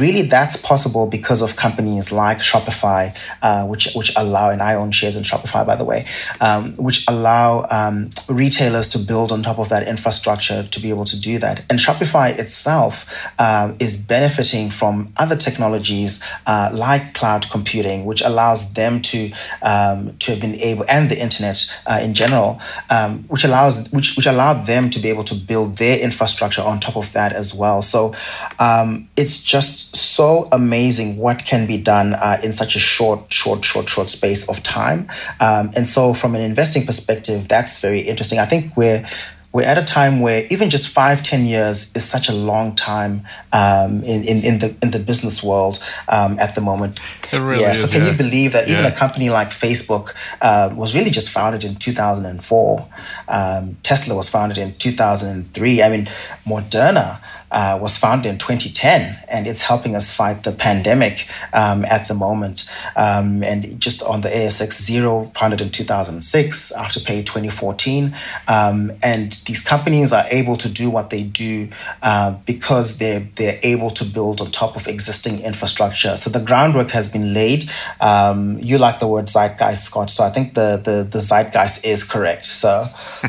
[0.00, 4.90] really that's possible because of companies like Shopify, uh, which which allow, and I own
[4.90, 6.06] shares in Shopify by the way,
[6.40, 11.04] um, which allow um, retailers to build on top of that infrastructure to be able
[11.06, 11.64] to do that.
[11.70, 18.74] And Shopify itself um, is benefiting from other technologies uh, like cloud computing, which allows
[18.74, 19.30] them to
[19.62, 24.16] um, to have been able, and the internet uh, in general, um, which allows which
[24.16, 27.54] which allowed them to be able to build their infrastructure on top of that as
[27.54, 27.82] well.
[27.82, 28.14] So
[28.58, 33.64] um, it's just so amazing what can be done uh, in such a short, short,
[33.64, 35.08] short, short space of time.
[35.40, 38.38] Um, and so, from an investing perspective, that's very interesting.
[38.38, 39.04] I think we're
[39.50, 43.22] we're at a time where even just five, ten years is such a long time
[43.52, 47.00] um, in, in, in, the in the business world um, at the moment.
[47.32, 47.72] It really yeah.
[47.72, 48.10] Is, so can yeah.
[48.10, 48.90] you believe that even Yeah.
[48.90, 52.86] a company like Facebook uh, was really just founded in 2004?
[53.28, 55.82] Um, Tesla was founded in 2003.
[55.82, 56.06] I mean,
[56.46, 62.08] Moderna uh, was founded in 2010, and it's helping us fight the pandemic um, at
[62.08, 62.70] the moment.
[62.96, 68.14] Um, and just on the ASX Xero, founded in 2006, Afterpay 2014.
[68.46, 71.68] Um, and these companies are able to do what they do
[72.02, 76.16] uh, because they're, they're able to build on top of existing infrastructure.
[76.16, 77.70] So the groundwork has been laid.
[78.00, 80.10] Um, you like the word zeitgeist, Scott.
[80.10, 82.44] So I think the, the, the zeitgeist is correct.
[82.44, 82.88] So.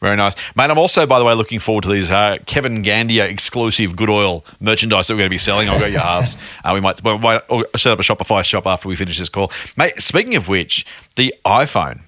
[0.00, 0.34] Very nice.
[0.56, 4.10] Mate, I'm also, by the way, looking forward to these uh, Kevin Gandiya exclusive good
[4.10, 5.68] oil merchandise that we're going to be selling.
[5.68, 6.36] I'll go your halves.
[6.64, 7.42] Uh, we might, we might
[7.76, 9.50] set up a Shopify shop after we finish this call.
[9.76, 10.84] Mate, speaking of which,
[11.16, 12.00] the iPhone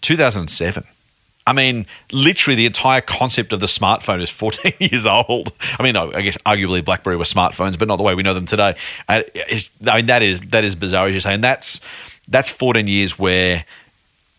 [0.00, 0.84] 2007.
[1.46, 5.52] I mean, literally, the entire concept of the smartphone is 14 years old.
[5.78, 8.46] I mean, I guess arguably BlackBerry were smartphones, but not the way we know them
[8.46, 8.76] today.
[9.08, 9.24] I
[9.80, 11.40] mean, that is that is bizarre, as you're saying.
[11.40, 11.80] That's
[12.28, 13.64] that's 14 years where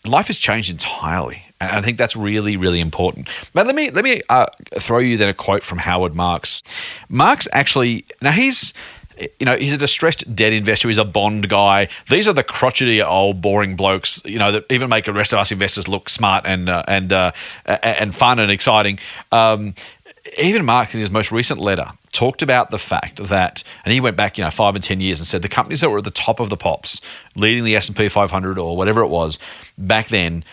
[0.05, 1.43] life has changed entirely.
[1.61, 3.29] And I think that's really, really important.
[3.53, 4.47] But let me let me uh,
[4.79, 6.63] throw you then a quote from Howard Marks.
[7.07, 8.73] Marks actually now he's
[9.39, 10.87] you know, he's a distressed debt investor.
[10.87, 11.89] He's a bond guy.
[12.09, 15.37] These are the crotchety old boring blokes, you know, that even make the rest of
[15.37, 17.31] us investors look smart and uh, and uh,
[17.65, 18.97] and fun and exciting.
[19.31, 19.75] Um,
[20.39, 24.15] even Mark, in his most recent letter, talked about the fact that, and he went
[24.15, 26.11] back, you know, five and ten years and said the companies that were at the
[26.11, 27.01] top of the pops,
[27.35, 29.39] leading the S and P 500 or whatever it was
[29.77, 30.43] back then,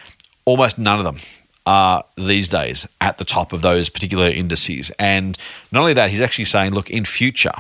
[0.49, 1.19] almost none of them
[1.67, 4.91] are these days at the top of those particular indices.
[4.99, 5.37] And
[5.71, 7.53] not only that, he's actually saying, look, in future,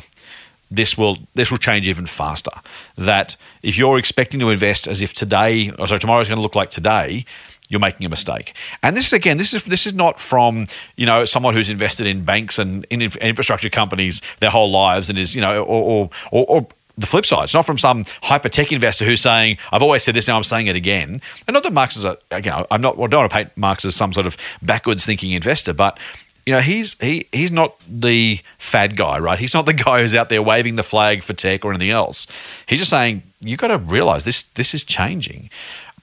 [0.71, 2.51] this will this will change even faster.
[2.97, 6.43] That if you're expecting to invest as if today, or sorry, tomorrow is going to
[6.43, 7.27] look like today,
[7.69, 8.55] you're making a mistake.
[8.83, 12.07] And this is again, this is this is not from you know someone who's invested
[12.07, 16.47] in banks and in infrastructure companies their whole lives and is you know or or,
[16.49, 17.45] or the flip side.
[17.45, 20.45] It's not from some hyper tech investor who's saying, I've always said this, now I'm
[20.45, 21.23] saying it again.
[21.47, 23.85] And not that Marks is a, know, I'm not, I don't want to paint Marks
[23.85, 25.99] as some sort of backwards thinking investor, but
[26.45, 29.39] you know, he's he he's not the fad guy, right?
[29.39, 32.27] He's not the guy who's out there waving the flag for tech or anything else.
[32.67, 35.51] He's just saying you've got to realize this this is changing.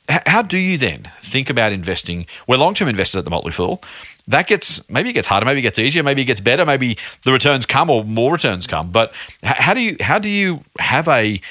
[0.07, 2.27] H- how do you then think about investing?
[2.47, 3.81] We're long term investors at the Motley Fool
[4.27, 6.97] that gets maybe it gets harder, maybe it gets easier, maybe it gets better, maybe
[7.23, 8.91] the returns come or more returns come.
[8.91, 11.41] But how do you how do you have a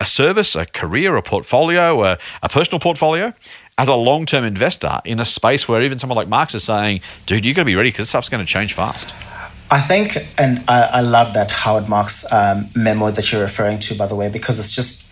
[0.00, 3.32] a service, a career, a portfolio, a, a personal portfolio
[3.78, 7.00] as a long term investor in a space where even someone like Marks is saying,
[7.26, 9.14] dude, you got to be ready because stuff's going to change fast.
[9.70, 13.96] I think, and I, I love that Howard Marks um, memo that you're referring to,
[13.96, 15.03] by the way, because it's just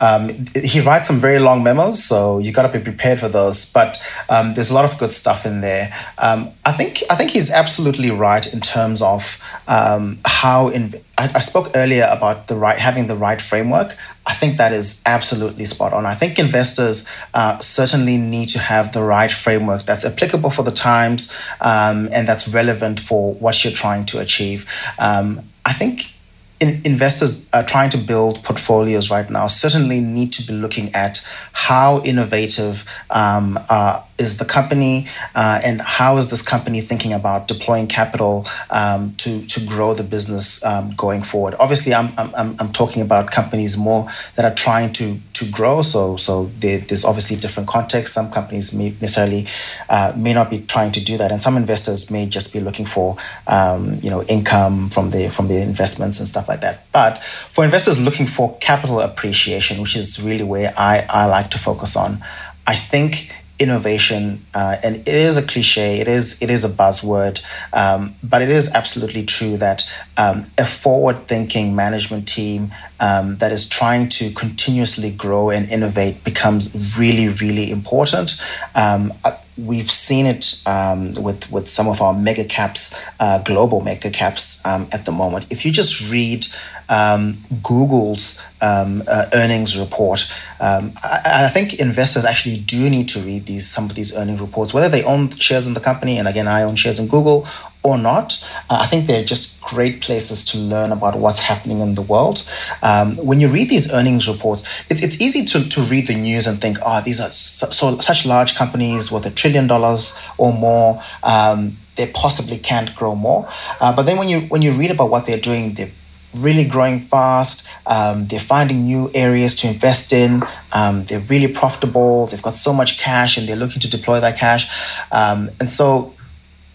[0.00, 3.70] um, he writes some very long memos, so you got to be prepared for those.
[3.70, 5.94] But um, there's a lot of good stuff in there.
[6.18, 10.68] Um, I think I think he's absolutely right in terms of um, how.
[10.68, 13.94] In, I, I, spoke earlier about the right having the right framework.
[14.24, 16.06] I think that is absolutely spot on.
[16.06, 20.70] I think investors uh, certainly need to have the right framework that's applicable for the
[20.70, 24.70] times um, and that's relevant for what you're trying to achieve.
[24.98, 26.14] Um, I think
[26.60, 31.26] in, investors are trying to build portfolios right now certainly need to be looking at
[31.52, 37.48] how innovative um, uh, is the company uh, and how is this company thinking about
[37.48, 41.54] deploying capital um, to, to grow the business um, going forward?
[41.58, 45.82] Obviously I'm, I'm, I'm talking about companies more that are trying to to grow.
[45.82, 48.14] So so there's obviously different contexts.
[48.14, 49.46] Some companies may necessarily
[49.88, 51.32] uh, may not be trying to do that.
[51.32, 55.48] And some investors may just be looking for um, you know income from the from
[55.48, 56.86] the investments and stuff like that.
[56.92, 61.58] But for investors looking for capital appreciation which is really where I, I like to
[61.58, 62.22] focus on
[62.66, 67.42] I think innovation, uh, and it is a cliche, it is it is a buzzword,
[67.72, 69.82] um, but it is absolutely true that
[70.16, 76.70] um, a forward-thinking management team um, that is trying to continuously grow and innovate becomes
[76.98, 78.40] really, really important.
[78.74, 83.80] Um, uh, we've seen it um, with with some of our mega caps, uh, global
[83.80, 85.46] mega caps um, at the moment.
[85.50, 86.46] If you just read
[86.90, 90.30] um, Google's um, uh, earnings report.
[90.58, 94.40] Um, I, I, think investors actually do need to read these some of these earnings
[94.40, 97.46] reports, whether they own shares in the company, and again, I own shares in Google
[97.82, 98.46] or not.
[98.68, 102.48] Uh, I think they're just great places to learn about what's happening in the world.
[102.82, 106.46] Um, when you read these earnings reports, it's, it's easy to, to read the news
[106.46, 110.52] and think, oh, these are so, so such large companies worth a trillion dollars or
[110.52, 111.02] more.
[111.22, 113.48] Um, they possibly can't grow more.
[113.80, 115.90] Uh, but then when you when you read about what they're doing, they're
[116.34, 117.68] really growing fast.
[117.86, 120.42] Um, they're finding new areas to invest in.
[120.72, 122.26] Um, they're really profitable.
[122.26, 124.70] They've got so much cash and they're looking to deploy that cash.
[125.10, 126.14] Um, and so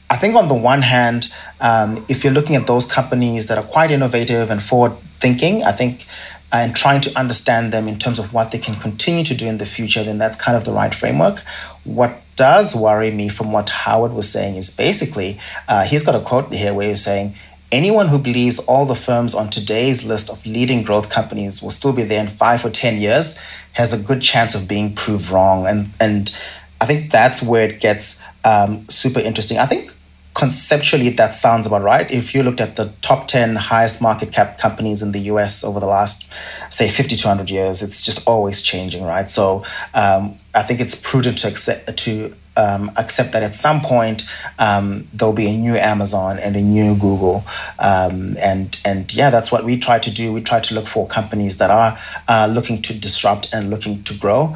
[0.10, 3.68] I think on the one hand, um, if you're looking at those companies that are
[3.68, 6.06] quite innovative and forward thinking, I think
[6.52, 9.58] and trying to understand them in terms of what they can continue to do in
[9.58, 11.40] the future, then that's kind of the right framework.
[11.84, 16.22] What does worry me from what Howard was saying is basically, uh, he's got a
[16.22, 17.36] quote here where he's saying,
[17.72, 21.92] Anyone who believes all the firms on today's list of leading growth companies will still
[21.92, 23.38] be there in five or 10 years
[23.74, 25.66] has a good chance of being proved wrong.
[25.66, 26.34] And, and
[26.80, 29.58] I think that's where it gets um, super interesting.
[29.58, 29.95] I think
[30.36, 32.12] conceptually that sounds about right.
[32.12, 35.80] If you looked at the top 10 highest market cap companies in the US over
[35.80, 36.32] the last,
[36.70, 39.28] say, 50 to 100 years, it's just always changing, right?
[39.30, 44.24] So um, I think it's prudent to accept, to um, accept that at some point
[44.60, 47.44] um, there'll be a new Amazon and a new Google,
[47.80, 50.32] um, and and yeah, that's what we try to do.
[50.32, 51.98] We try to look for companies that are
[52.30, 54.56] uh, looking to disrupt and looking to grow.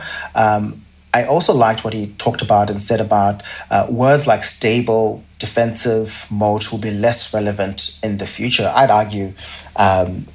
[1.13, 3.41] I also liked what he talked about and said about
[3.71, 8.71] uh, words like stable, defensive, moat will be less relevant in the future.
[8.75, 9.33] I'd argue
[9.75, 10.27] um,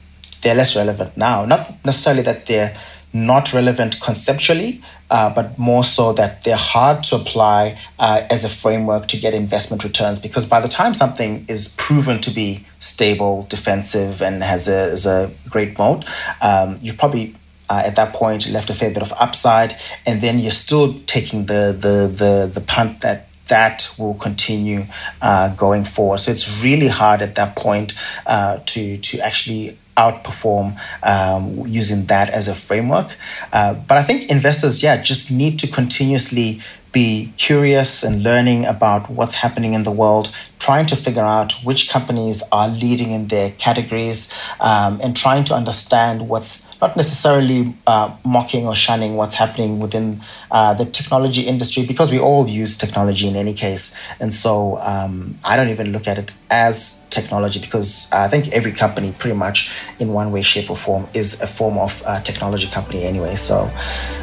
[0.42, 1.44] they're less relevant now.
[1.44, 2.76] Not necessarily that they're
[3.12, 8.48] not relevant conceptually, uh, but more so that they're hard to apply uh, as a
[8.48, 10.18] framework to get investment returns.
[10.18, 15.30] Because by the time something is proven to be stable, defensive, and has a, a
[15.48, 16.04] great moat,
[16.42, 17.36] um, you probably
[17.68, 21.46] uh, at that point left a fair bit of upside, and then you're still taking
[21.46, 24.86] the the the the punt that that will continue
[25.20, 26.18] uh, going forward.
[26.18, 27.94] So it's really hard at that point
[28.26, 33.16] uh, to to actually outperform um, using that as a framework.
[33.52, 36.60] Uh, but I think investors, yeah, just need to continuously
[36.94, 41.90] be curious and learning about what's happening in the world, trying to figure out which
[41.90, 48.14] companies are leading in their categories, um, and trying to understand what's not necessarily uh,
[48.24, 50.20] mocking or shunning what's happening within
[50.50, 53.98] uh, the technology industry because we all use technology in any case.
[54.20, 58.72] And so um, I don't even look at it as technology because I think every
[58.72, 62.68] company, pretty much in one way, shape, or form, is a form of uh, technology
[62.68, 63.36] company anyway.
[63.36, 63.70] So,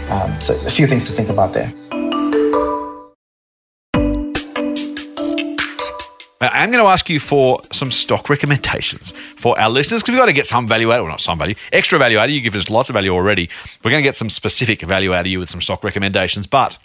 [0.10, 1.74] um, so a few things to think about there.
[6.42, 10.26] I'm going to ask you for some stock recommendations for our listeners because we've got
[10.26, 12.38] to get some value out, well, not some value, extra value out of you.
[12.38, 13.48] You give us lots of value already.
[13.84, 16.48] We're going to get some specific value out of you with some stock recommendations.
[16.48, 16.80] But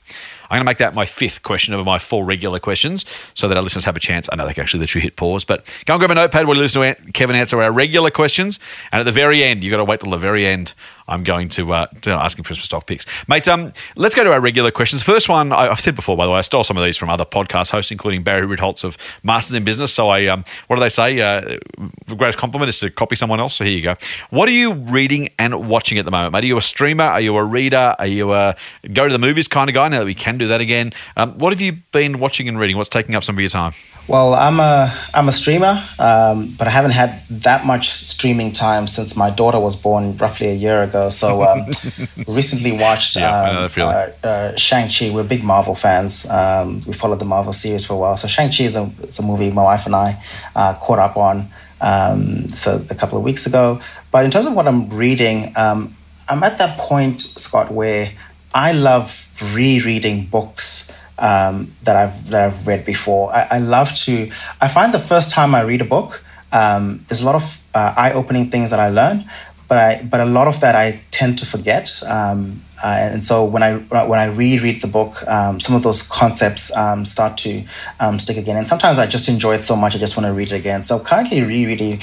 [0.50, 3.04] I'm going to make that my fifth question of my four regular questions
[3.34, 4.28] so that our listeners have a chance.
[4.30, 6.56] I know they can actually literally hit pause, but go and grab a notepad while
[6.56, 8.60] you listen to Kevin answer our regular questions.
[8.92, 10.74] And at the very end, you've got to wait till the very end.
[11.08, 13.06] I'm going to, uh, ask him for some stock picks.
[13.28, 15.02] Mate, um, let's go to our regular questions.
[15.02, 17.10] First one, I, have said before, by the way, I stole some of these from
[17.10, 19.92] other podcast hosts, including Barry Ritholtz of Masters in Business.
[19.92, 21.20] So I, um, what do they say?
[21.20, 21.58] Uh,
[22.06, 23.54] the greatest compliment is to copy someone else.
[23.54, 23.94] So here you go.
[24.30, 26.44] What are you reading and watching at the moment, mate?
[26.44, 27.04] Are you a streamer?
[27.04, 27.94] Are you a reader?
[27.98, 28.56] Are you a
[28.92, 30.92] go to the movies kind of guy now that we can do that again?
[31.16, 32.76] Um, what have you been watching and reading?
[32.76, 33.72] What's taking up some of your time?
[34.08, 38.86] Well, I'm a I'm a streamer, um, but I haven't had that much streaming time
[38.86, 41.08] since my daughter was born roughly a year ago.
[41.08, 41.66] So um,
[42.28, 45.10] recently watched yeah, um, uh, uh, Shang Chi.
[45.12, 46.24] We're big Marvel fans.
[46.30, 48.14] Um, we followed the Marvel series for a while.
[48.16, 50.22] So Shang Chi is a, it's a movie my wife and I
[50.54, 51.50] uh, caught up on.
[51.80, 53.80] Um, so a couple of weeks ago.
[54.12, 55.96] But in terms of what I'm reading, um,
[56.28, 58.12] I'm at that point, Scott, where
[58.54, 63.32] I love rereading books um, that I've that I've read before.
[63.34, 64.30] I, I, love to.
[64.60, 67.94] I find the first time I read a book, um, there's a lot of uh,
[67.96, 69.24] eye-opening things that I learn,
[69.68, 71.90] but I but a lot of that I tend to forget.
[72.06, 76.02] Um, uh, and so when I when I reread the book, um, some of those
[76.02, 77.64] concepts um, start to
[78.00, 78.56] um, stick again.
[78.56, 80.82] And sometimes I just enjoy it so much I just want to read it again.
[80.82, 82.00] So currently rereading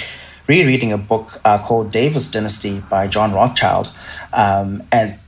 [0.47, 3.95] rereading a book uh, called Davis Dynasty by John Rothchild,
[4.33, 5.19] um, and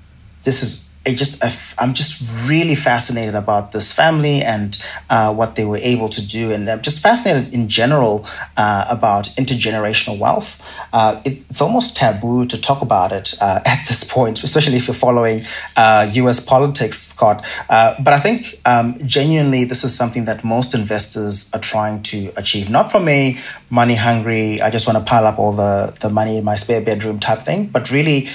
[0.43, 1.43] this is it just
[1.79, 4.77] I'm just really fascinated about this family and
[5.09, 8.25] uh, what they were able to do, and I'm just fascinated in general
[8.57, 10.61] uh, about intergenerational wealth.
[10.91, 14.87] Uh, it, it's almost taboo to talk about it uh, at this point, especially if
[14.87, 15.39] you're following
[15.77, 15.77] U.S.
[15.77, 17.45] Uh, politics, Scott.
[17.69, 22.31] Uh, but I think um, genuinely this is something that most investors are trying to
[22.35, 23.37] achieve, not from a
[23.69, 26.81] money hungry, I just want to pile up all the the money in my spare
[26.81, 28.27] bedroom type thing, but really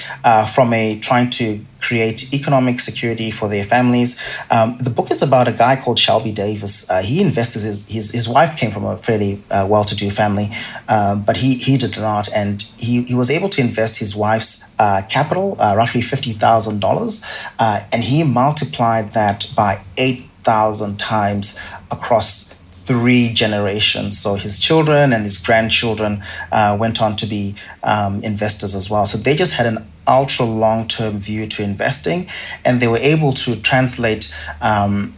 [0.53, 4.19] from a trying to create economic security for their families.
[4.49, 6.89] Um, the book is about a guy called Shelby Davis.
[6.89, 10.49] Uh, he invested his, his, his wife came from a fairly uh, well-to-do family,
[10.87, 14.73] um, but he he did not, and he, he was able to invest his wife's
[14.79, 17.23] uh, capital, uh, roughly fifty thousand dollars,
[17.59, 21.59] uh, and he multiplied that by eight thousand times
[21.89, 24.17] across three generations.
[24.19, 29.05] So his children and his grandchildren uh, went on to be um, investors as well.
[29.05, 32.27] So they just had an ultra long term view to investing,
[32.65, 34.33] and they were able to translate.
[34.61, 35.17] Um,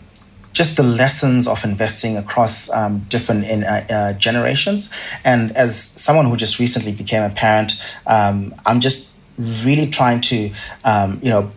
[0.53, 4.91] just the lessons of investing across um, different in, uh, uh, generations.
[5.25, 9.17] And as someone who just recently became a parent, um, I'm just
[9.63, 10.51] really trying to,
[10.85, 11.51] um, you know,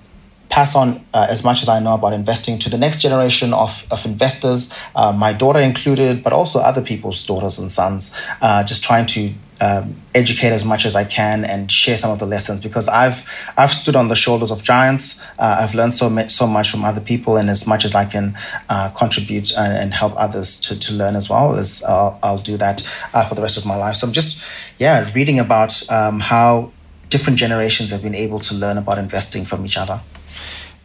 [0.48, 3.86] pass on uh, as much as I know about investing to the next generation of,
[3.90, 8.82] of investors, uh, my daughter included, but also other people's daughters and sons, uh, just
[8.82, 12.60] trying to um, educate as much as I can and share some of the lessons
[12.60, 13.24] because I've
[13.56, 15.22] I've stood on the shoulders of giants.
[15.38, 18.04] Uh, I've learned so much so much from other people, and as much as I
[18.04, 18.36] can
[18.68, 22.56] uh, contribute and, and, help others to, to learn as well, as uh, I'll do
[22.58, 22.80] that
[23.28, 23.96] for the rest of my life.
[23.96, 24.44] So I'm just
[24.78, 26.72] yeah reading about um, how
[27.08, 30.00] different generations have been able to learn about investing from each other.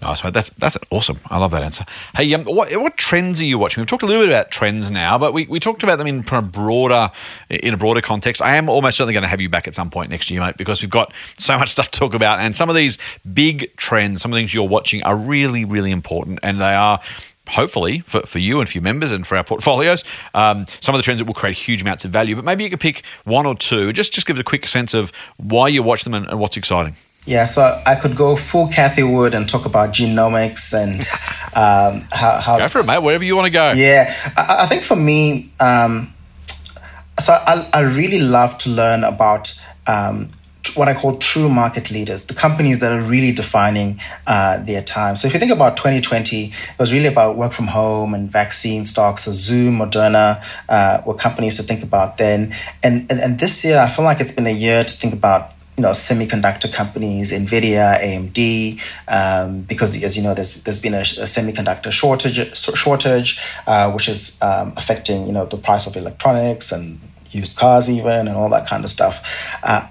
[0.02, 0.34] Nice, mate.
[0.34, 1.20] That's that's awesome.
[1.30, 1.86] I love that answer.
[2.16, 3.82] Hey, um, what what trends are you watching?
[3.82, 6.26] We've talked a little bit about trends now, but we, we talked about them in
[6.28, 7.12] a broader
[7.50, 8.42] in a broader context.
[8.42, 10.58] I am almost certainly going to have you back at some point next year, mate,
[10.58, 12.98] because we've got so much stuff to talk about, and some of these
[13.32, 17.00] big trends, some of the things you're watching, are really really important, and they are
[17.50, 21.00] hopefully for, for you and for your members and for our portfolios, um, some of
[21.00, 22.36] the trends that will create huge amounts of value.
[22.36, 23.94] But maybe you could pick one or two.
[23.94, 26.58] Just just give us a quick sense of why you watch them and, and what's
[26.58, 26.96] exciting.
[27.26, 31.02] Yeah, so I could go full Cathie Wood and talk about genomics and
[31.54, 32.58] um, how, how.
[32.58, 33.00] Go for it, mate.
[33.00, 33.72] Wherever you want to go.
[33.76, 36.14] Yeah, I, I think for me, um,
[37.20, 39.54] so I, I really love to learn about
[39.86, 40.30] um,
[40.76, 45.16] what I call true market leaders, the companies that are really defining uh, their time.
[45.16, 48.86] So if you think about 2020, it was really about work from home and vaccine
[48.86, 49.26] stocks.
[49.26, 52.54] So Zoom, Moderna uh, were companies to think about then.
[52.84, 55.54] And, and and this year, I feel like it's been a year to think about
[55.78, 61.00] you know semiconductor companies, Nvidia, AMD, um, because as you know, there's there's been a,
[61.00, 66.72] a semiconductor shortage shortage, uh, which is um, affecting you know the price of electronics
[66.72, 67.00] and
[67.32, 69.58] used cars even and all that kind of stuff.
[69.64, 69.88] Uh,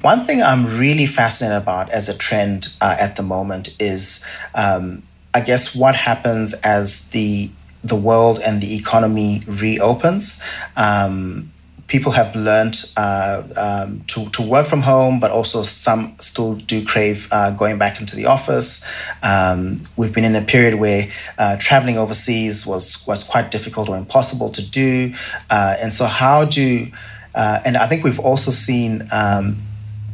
[0.00, 5.02] one thing I'm really fascinated about as a trend uh, at the moment is, um,
[5.34, 7.50] I guess, what happens as the
[7.82, 10.42] the world and the economy reopens.
[10.76, 11.51] Um,
[11.92, 16.82] people have learned uh, um, to, to work from home, but also some still do
[16.82, 18.82] crave uh, going back into the office.
[19.22, 23.98] Um, we've been in a period where uh, traveling overseas was, was quite difficult or
[23.98, 25.12] impossible to do.
[25.50, 26.86] Uh, and so, how do,
[27.34, 29.58] uh, and I think we've also seen um,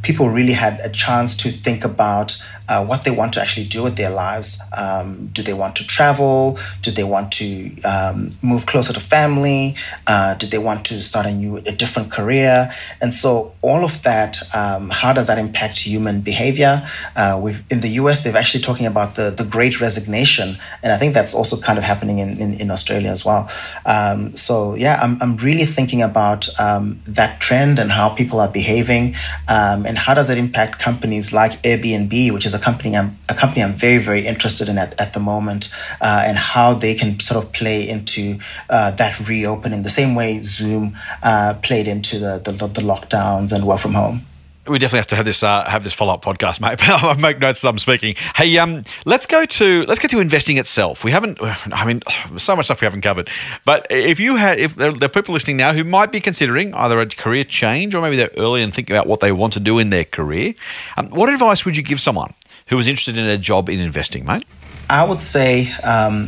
[0.01, 3.83] people really had a chance to think about uh, what they want to actually do
[3.83, 4.61] with their lives.
[4.77, 6.57] Um, do they want to travel?
[6.81, 9.75] Do they want to um, move closer to family?
[10.05, 12.71] Uh, do they want to start a new, a different career?
[13.01, 16.87] And so, all of that, um, how does that impact human behavior?
[17.15, 18.23] Uh, we've in the U.S.
[18.23, 21.83] They've actually talking about the the Great Resignation, and I think that's also kind of
[21.83, 23.49] happening in in, in Australia as well.
[23.85, 28.47] Um, so, yeah, I'm I'm really thinking about um, that trend and how people are
[28.47, 29.15] behaving,
[29.47, 33.17] um, and how does it impact companies like Airbnb, which is a a company I'm
[33.29, 36.93] a company I'm very very interested in at, at the moment, uh, and how they
[36.93, 38.39] can sort of play into
[38.69, 43.65] uh, that reopening the same way Zoom uh, played into the, the, the lockdowns and
[43.65, 44.21] work from home
[44.69, 46.77] we definitely have to have this uh, have this follow up podcast, mate.
[46.81, 48.15] I make notes as I'm speaking.
[48.35, 51.03] Hey, um, let's go to let's get to investing itself.
[51.03, 51.39] We haven't,
[51.73, 52.01] I mean,
[52.37, 53.29] so much stuff we haven't covered.
[53.65, 56.73] But if you had, if there, there are people listening now who might be considering
[56.73, 59.59] either a career change or maybe they're early and thinking about what they want to
[59.59, 60.53] do in their career,
[60.97, 62.33] um, what advice would you give someone
[62.69, 64.45] who was interested in a job in investing, mate?
[64.89, 66.27] I would say um,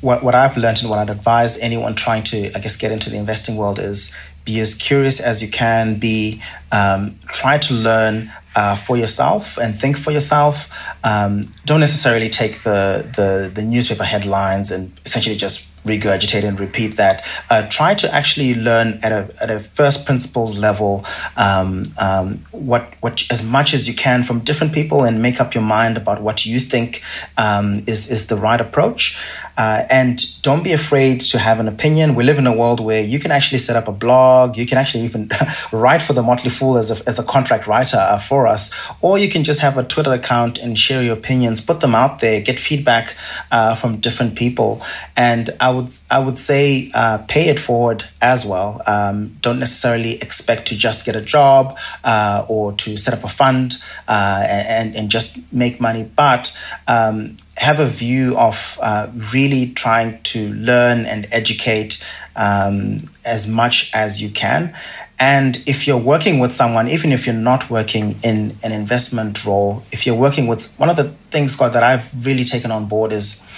[0.00, 3.10] what, what I've learned and what I'd advise anyone trying to, I guess, get into
[3.10, 4.14] the investing world is
[4.44, 9.78] be as curious as you can, be um, try to learn uh, for yourself and
[9.78, 10.72] think for yourself.
[11.04, 16.96] Um, don't necessarily take the, the, the newspaper headlines and essentially just regurgitate and repeat
[16.96, 17.24] that.
[17.48, 21.04] Uh, try to actually learn at a, at a first principles level
[21.36, 25.54] um, um, what what as much as you can from different people and make up
[25.54, 27.02] your mind about what you think
[27.36, 29.16] um, is is the right approach.
[29.56, 32.14] Uh, and don't be afraid to have an opinion.
[32.14, 34.78] We live in a world where you can actually set up a blog, you can
[34.78, 35.30] actually even
[35.72, 39.18] write for the Motley Fool as a, as a contract writer uh, for us, or
[39.18, 42.40] you can just have a Twitter account and share your opinions, put them out there,
[42.40, 43.16] get feedback
[43.50, 44.82] uh, from different people.
[45.16, 48.82] And I would, I would say uh, pay it forward as well.
[48.86, 53.28] Um, don't necessarily expect to just get a job uh, or to set up a
[53.28, 53.74] fund
[54.08, 60.22] uh, and, and just make money, but um, have a view of uh, really trying
[60.22, 61.92] to learn and educate
[62.36, 64.72] um, as much as you can.
[65.18, 69.82] And if you're working with someone, even if you're not working in an investment role,
[69.90, 73.12] if you're working with one of the things, Scott, that I've really taken on board
[73.12, 73.48] is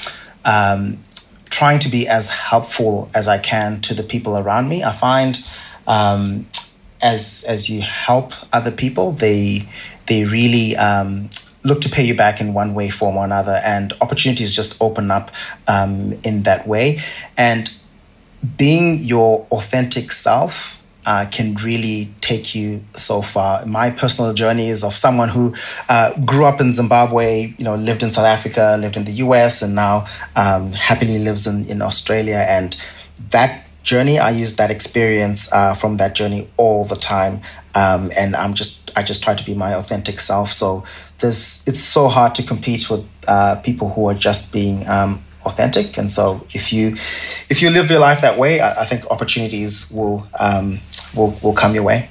[0.43, 1.03] um,
[1.51, 4.83] trying to be as helpful as I can to the people around me.
[4.83, 5.39] I find
[5.87, 6.47] um,
[7.03, 9.69] as as you help other people, they
[10.07, 11.29] they really um,
[11.69, 15.11] look to pay you back in one way, form or another, and opportunities just open
[15.11, 15.31] up
[15.69, 17.01] um, in that way.
[17.37, 17.71] And
[18.57, 23.65] being your authentic self uh, can really take you so far.
[23.65, 25.55] My personal journey is of someone who
[25.89, 29.63] uh, grew up in Zimbabwe, you know, lived in South Africa, lived in the US,
[29.63, 30.05] and now
[30.37, 32.45] um, happily lives in, in Australia.
[32.49, 32.77] And
[33.31, 37.41] that journey, I use that experience uh, from that journey all the time.
[37.75, 40.53] Um, and I'm just, I just try to be my authentic self.
[40.53, 40.85] So
[41.19, 45.99] there's, it's so hard to compete with uh, people who are just being um, authentic.
[45.99, 46.97] And so if you
[47.49, 50.81] if you live your life that way, I, I think opportunities will um,
[51.17, 52.09] will will come your way.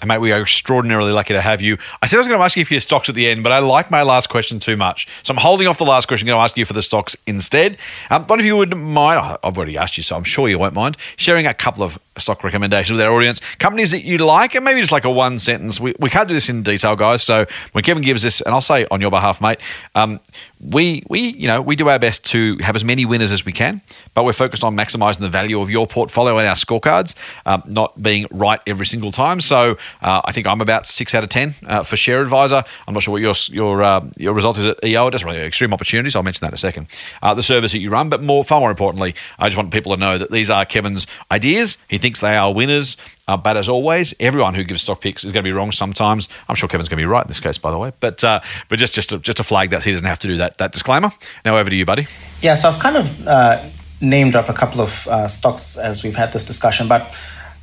[0.00, 1.76] And mate, we are extraordinarily lucky to have you.
[2.00, 3.50] I said I was going to ask you for your stocks at the end, but
[3.50, 5.08] I like my last question too much.
[5.24, 6.28] So I'm holding off the last question.
[6.28, 7.78] I'm going to ask you for the stocks instead.
[8.08, 10.74] Um, but if you wouldn't mind, I've already asked you, so I'm sure you won't
[10.74, 13.40] mind sharing a couple of stock recommendations with our audience.
[13.58, 15.80] Companies that you like, and maybe just like a one sentence.
[15.80, 17.22] We, we can't do this in detail, guys.
[17.22, 19.58] So when Kevin gives this, and I'll say on your behalf, mate,
[19.94, 20.20] um,
[20.60, 23.52] we we you know we do our best to have as many winners as we
[23.52, 23.82] can,
[24.14, 27.14] but we're focused on maximising the value of your portfolio and our scorecards,
[27.46, 29.40] um, not being right every single time.
[29.40, 32.62] So uh, I think I'm about six out of ten uh, for Share Advisor.
[32.86, 35.08] I'm not sure what your your uh, your result is at EO.
[35.08, 36.16] It doesn't really extreme opportunities.
[36.16, 36.88] I'll mention that in a second.
[37.22, 39.92] Uh, the service that you run, but more far more importantly, I just want people
[39.92, 41.78] to know that these are Kevin's ideas.
[41.88, 42.96] He thinks they are winners.
[43.28, 46.28] Uh, but as always, everyone who gives stock picks is going to be wrong sometimes.
[46.48, 47.92] I'm sure Kevin's going to be right in this case, by the way.
[48.00, 50.58] But uh, but just just just to flag that he doesn't have to do that
[50.58, 51.10] that disclaimer.
[51.44, 52.06] Now over to you, buddy.
[52.40, 53.62] Yeah, so I've kind of uh,
[54.00, 57.14] named up a couple of uh, stocks as we've had this discussion, but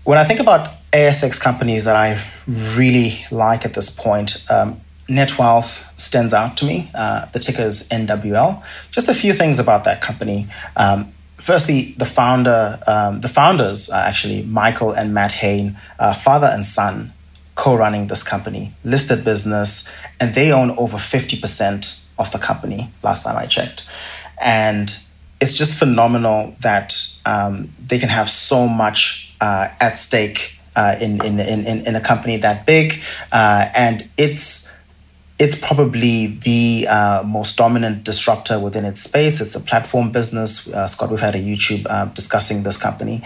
[0.06, 4.80] when I think about ASX companies that I really like at this point, um,
[5.10, 6.90] Netwealth stands out to me.
[6.94, 8.64] Uh, the ticker is NWL.
[8.92, 10.48] Just a few things about that company.
[10.78, 16.48] Um, firstly, the founder, um, the founders are actually Michael and Matt Heine, uh, father
[16.48, 17.14] and son,
[17.56, 22.90] co-running this company, listed business, and they own over fifty percent of the company.
[23.04, 23.86] Last time I checked,
[24.42, 24.96] and
[25.40, 26.94] it's just phenomenal that
[27.26, 30.52] um, they can have so much uh, at stake.
[30.78, 34.75] Uh, in, in, in, in a company that big, uh, and it's
[35.38, 39.42] it's probably the uh, most dominant disruptor within its space.
[39.42, 40.74] It's a platform business.
[40.74, 43.22] Uh, Scott, we've had a YouTube uh, discussing this company.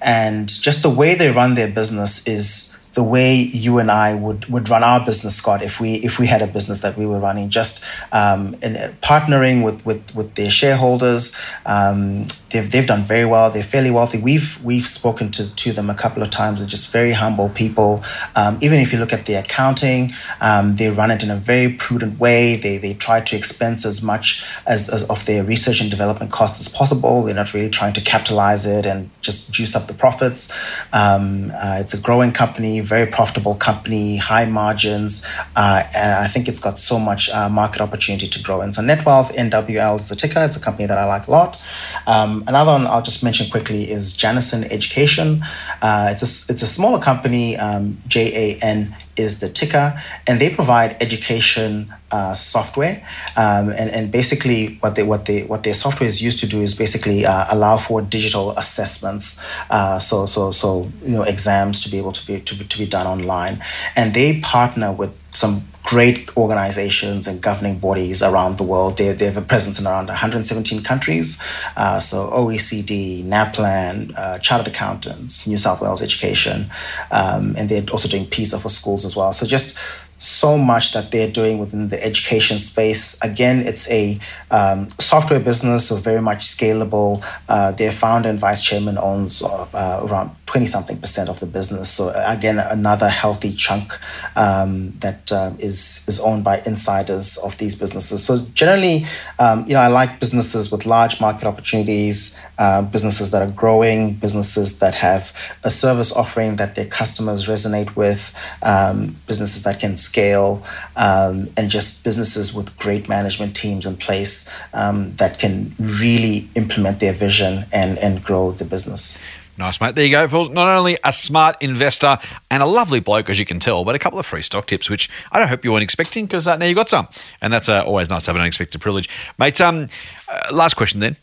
[0.00, 4.46] And just the way they run their business is the way you and I would,
[4.46, 7.18] would run our business, Scott, if we if we had a business that we were
[7.18, 7.82] running, just
[8.12, 11.38] um, in, uh, partnering with, with, with their shareholders.
[11.64, 13.50] Um, they've, they've done very well.
[13.50, 14.18] They're fairly wealthy.
[14.18, 16.58] We've we've spoken to, to them a couple of times.
[16.58, 18.02] They're just very humble people.
[18.36, 21.72] Um, even if you look at the accounting, um, they run it in a very
[21.72, 22.56] prudent way.
[22.56, 26.60] They they try to expense as much as, as of their research and development costs
[26.60, 27.22] as possible.
[27.22, 30.50] They're not really trying to capitalize it and just juice up the profits.
[30.92, 35.26] Um, uh, it's a growing company very profitable company, high margins.
[35.56, 38.72] Uh, and I think it's got so much uh, market opportunity to grow in.
[38.72, 40.42] So Netwealth, NWL is the ticker.
[40.44, 41.64] It's a company that I like a lot.
[42.06, 45.42] Um, another one I'll just mention quickly is Janison Education.
[45.80, 50.40] Uh, it's, a, it's a smaller company, um, J A N is the ticker, and
[50.40, 53.04] they provide education uh, software.
[53.36, 56.60] Um, and, and basically, what they what they what their software is used to do
[56.60, 59.44] is basically uh, allow for digital assessments.
[59.70, 62.78] Uh, so so so you know exams to be able to be to be, to
[62.78, 63.62] be done online,
[63.96, 68.98] and they partner with some great organizations and governing bodies around the world.
[68.98, 71.42] They, they have a presence in around 117 countries.
[71.76, 76.70] Uh, so OECD, NAPLAN, uh, Chartered Accountants, New South Wales Education,
[77.10, 79.32] um, and they're also doing PISA for schools as well.
[79.32, 79.76] So just
[80.22, 83.20] so much that they're doing within the education space.
[83.22, 84.18] Again, it's a
[84.52, 87.24] um, software business, so very much scalable.
[87.48, 91.88] Uh, their founder and vice chairman owns uh, around 20 something percent of the business.
[91.90, 93.98] So, again, another healthy chunk
[94.36, 98.22] um, that uh, is is owned by insiders of these businesses.
[98.22, 99.06] So, generally,
[99.38, 104.16] um, you know, I like businesses with large market opportunities, uh, businesses that are growing,
[104.16, 105.32] businesses that have
[105.64, 110.62] a service offering that their customers resonate with, um, businesses that can scale,
[110.96, 117.00] um, and just businesses with great management teams in place um, that can really implement
[117.00, 119.18] their vision and, and grow the business.
[119.58, 119.94] Nice, mate.
[119.94, 120.48] There you go, Phil.
[120.48, 122.18] Not only a smart investor
[122.50, 124.88] and a lovely bloke, as you can tell, but a couple of free stock tips,
[124.88, 127.06] which I don't hope you weren't expecting because uh, now you got some.
[127.42, 129.08] And that's uh, always nice to have an unexpected privilege.
[129.38, 129.88] Mate, um,
[130.28, 131.16] uh, last question then.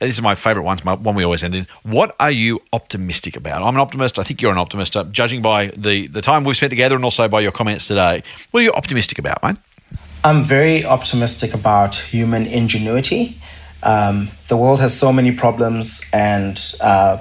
[0.00, 1.66] This is my favourite one, my one we always end in.
[1.82, 3.62] What are you optimistic about?
[3.62, 4.18] I'm an optimist.
[4.18, 7.04] I think you're an optimist, uh, judging by the, the time we've spent together and
[7.04, 8.22] also by your comments today.
[8.50, 9.56] What are you optimistic about, mate?
[10.24, 13.38] I'm very optimistic about human ingenuity.
[13.82, 17.18] Um, the world has so many problems, and uh,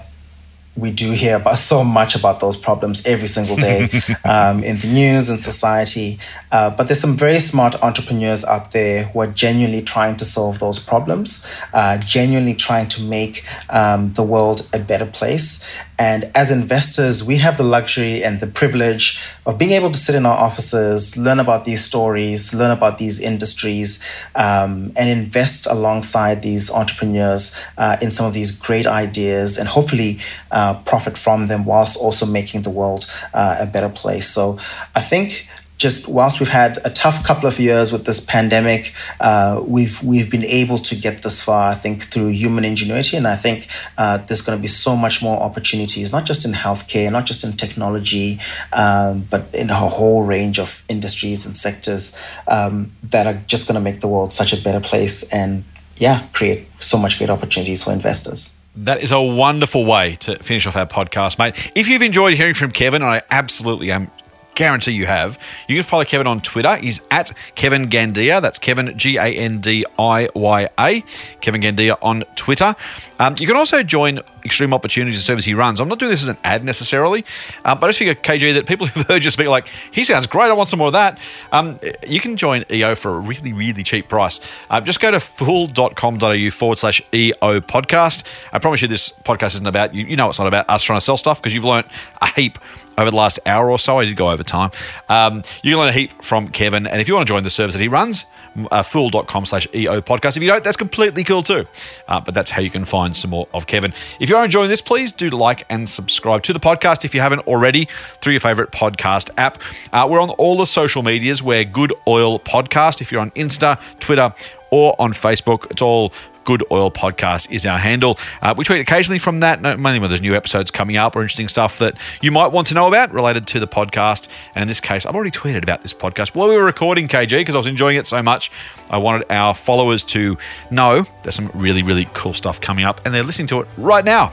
[0.75, 3.89] we do hear about so much about those problems every single day
[4.25, 6.19] um, in the news and society.
[6.51, 10.59] Uh, but there's some very smart entrepreneurs out there who are genuinely trying to solve
[10.59, 15.63] those problems, uh, genuinely trying to make um, the world a better place.
[15.99, 20.15] And as investors, we have the luxury and the privilege of being able to sit
[20.15, 24.03] in our offices, learn about these stories, learn about these industries,
[24.35, 30.19] um, and invest alongside these entrepreneurs uh, in some of these great ideas and hopefully
[30.53, 34.27] uh, profit from them whilst also making the world uh, a better place.
[34.29, 34.57] So
[34.95, 35.47] I think
[35.83, 40.31] just whilst we've had a tough couple of years with this pandemic, uh, we've we've
[40.31, 41.71] been able to get this far.
[41.71, 45.21] I think through human ingenuity, and I think uh, there's going to be so much
[45.21, 48.39] more opportunities, not just in healthcare, not just in technology,
[48.71, 52.15] um, but in a whole range of industries and sectors
[52.47, 55.65] um, that are just going to make the world such a better place, and
[55.97, 58.55] yeah, create so much great opportunities for investors.
[58.75, 61.53] That is a wonderful way to finish off our podcast, mate.
[61.75, 64.09] If you've enjoyed hearing from Kevin, and I absolutely am
[64.55, 65.39] guarantee you have.
[65.67, 66.75] You can follow Kevin on Twitter.
[66.77, 68.41] He's at Kevin Gandiya.
[68.41, 71.01] That's Kevin G A N D I Y A.
[71.41, 72.75] Kevin Gandiya on Twitter.
[73.19, 75.79] Um, you can also join Extreme Opportunities, the service he runs.
[75.79, 77.25] I'm not doing this as an ad necessarily,
[77.65, 80.27] uh, but I just figure, KG, that people who've heard you speak like, he sounds
[80.27, 81.19] great, I want some more of that.
[81.51, 84.39] Um, you can join EO for a really, really cheap price.
[84.69, 88.23] Uh, just go to fool.com.au forward slash EO podcast.
[88.51, 90.97] I promise you this podcast isn't about, you, you know it's not about us trying
[90.97, 91.87] to sell stuff because you've learned
[92.21, 92.57] a heap
[92.97, 93.99] over the last hour or so.
[93.99, 94.71] I did go over time.
[95.09, 96.87] Um, you can learn a heap from Kevin.
[96.87, 98.25] And if you want to join the service that he runs,
[98.71, 100.37] uh, fool.com slash EO podcast.
[100.37, 101.65] If you don't, that's completely cool too.
[102.07, 103.93] Uh, but that's how you can find some more of Kevin.
[104.19, 107.21] If you are enjoying this, please do like and subscribe to the podcast if you
[107.21, 107.87] haven't already
[108.21, 109.61] through your favorite podcast app.
[109.91, 111.41] Uh, we're on all the social medias.
[111.41, 113.01] We're Good Oil Podcast.
[113.01, 114.33] If you're on Insta, Twitter,
[114.71, 116.11] or on Facebook, it's all
[116.43, 118.17] Good Oil Podcast is our handle.
[118.41, 121.47] Uh, we tweet occasionally from that, mainly when there's new episodes coming up or interesting
[121.47, 124.27] stuff that you might want to know about related to the podcast.
[124.55, 127.29] And in this case, I've already tweeted about this podcast while we were recording KG
[127.39, 128.51] because I was enjoying it so much.
[128.89, 130.37] I wanted our followers to
[130.69, 134.05] know there's some really, really cool stuff coming up, and they're listening to it right
[134.05, 134.31] now.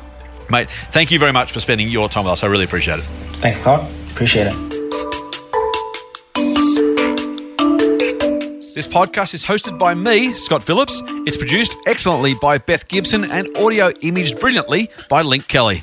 [0.51, 2.43] Mate, thank you very much for spending your time with us.
[2.43, 3.05] I really appreciate it.
[3.37, 3.91] Thanks, Scott.
[4.11, 4.80] Appreciate it.
[8.81, 11.03] This podcast is hosted by me, Scott Phillips.
[11.27, 15.83] It's produced excellently by Beth Gibson and audio imaged brilliantly by Link Kelly.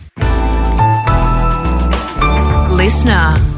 [2.76, 3.57] Listener.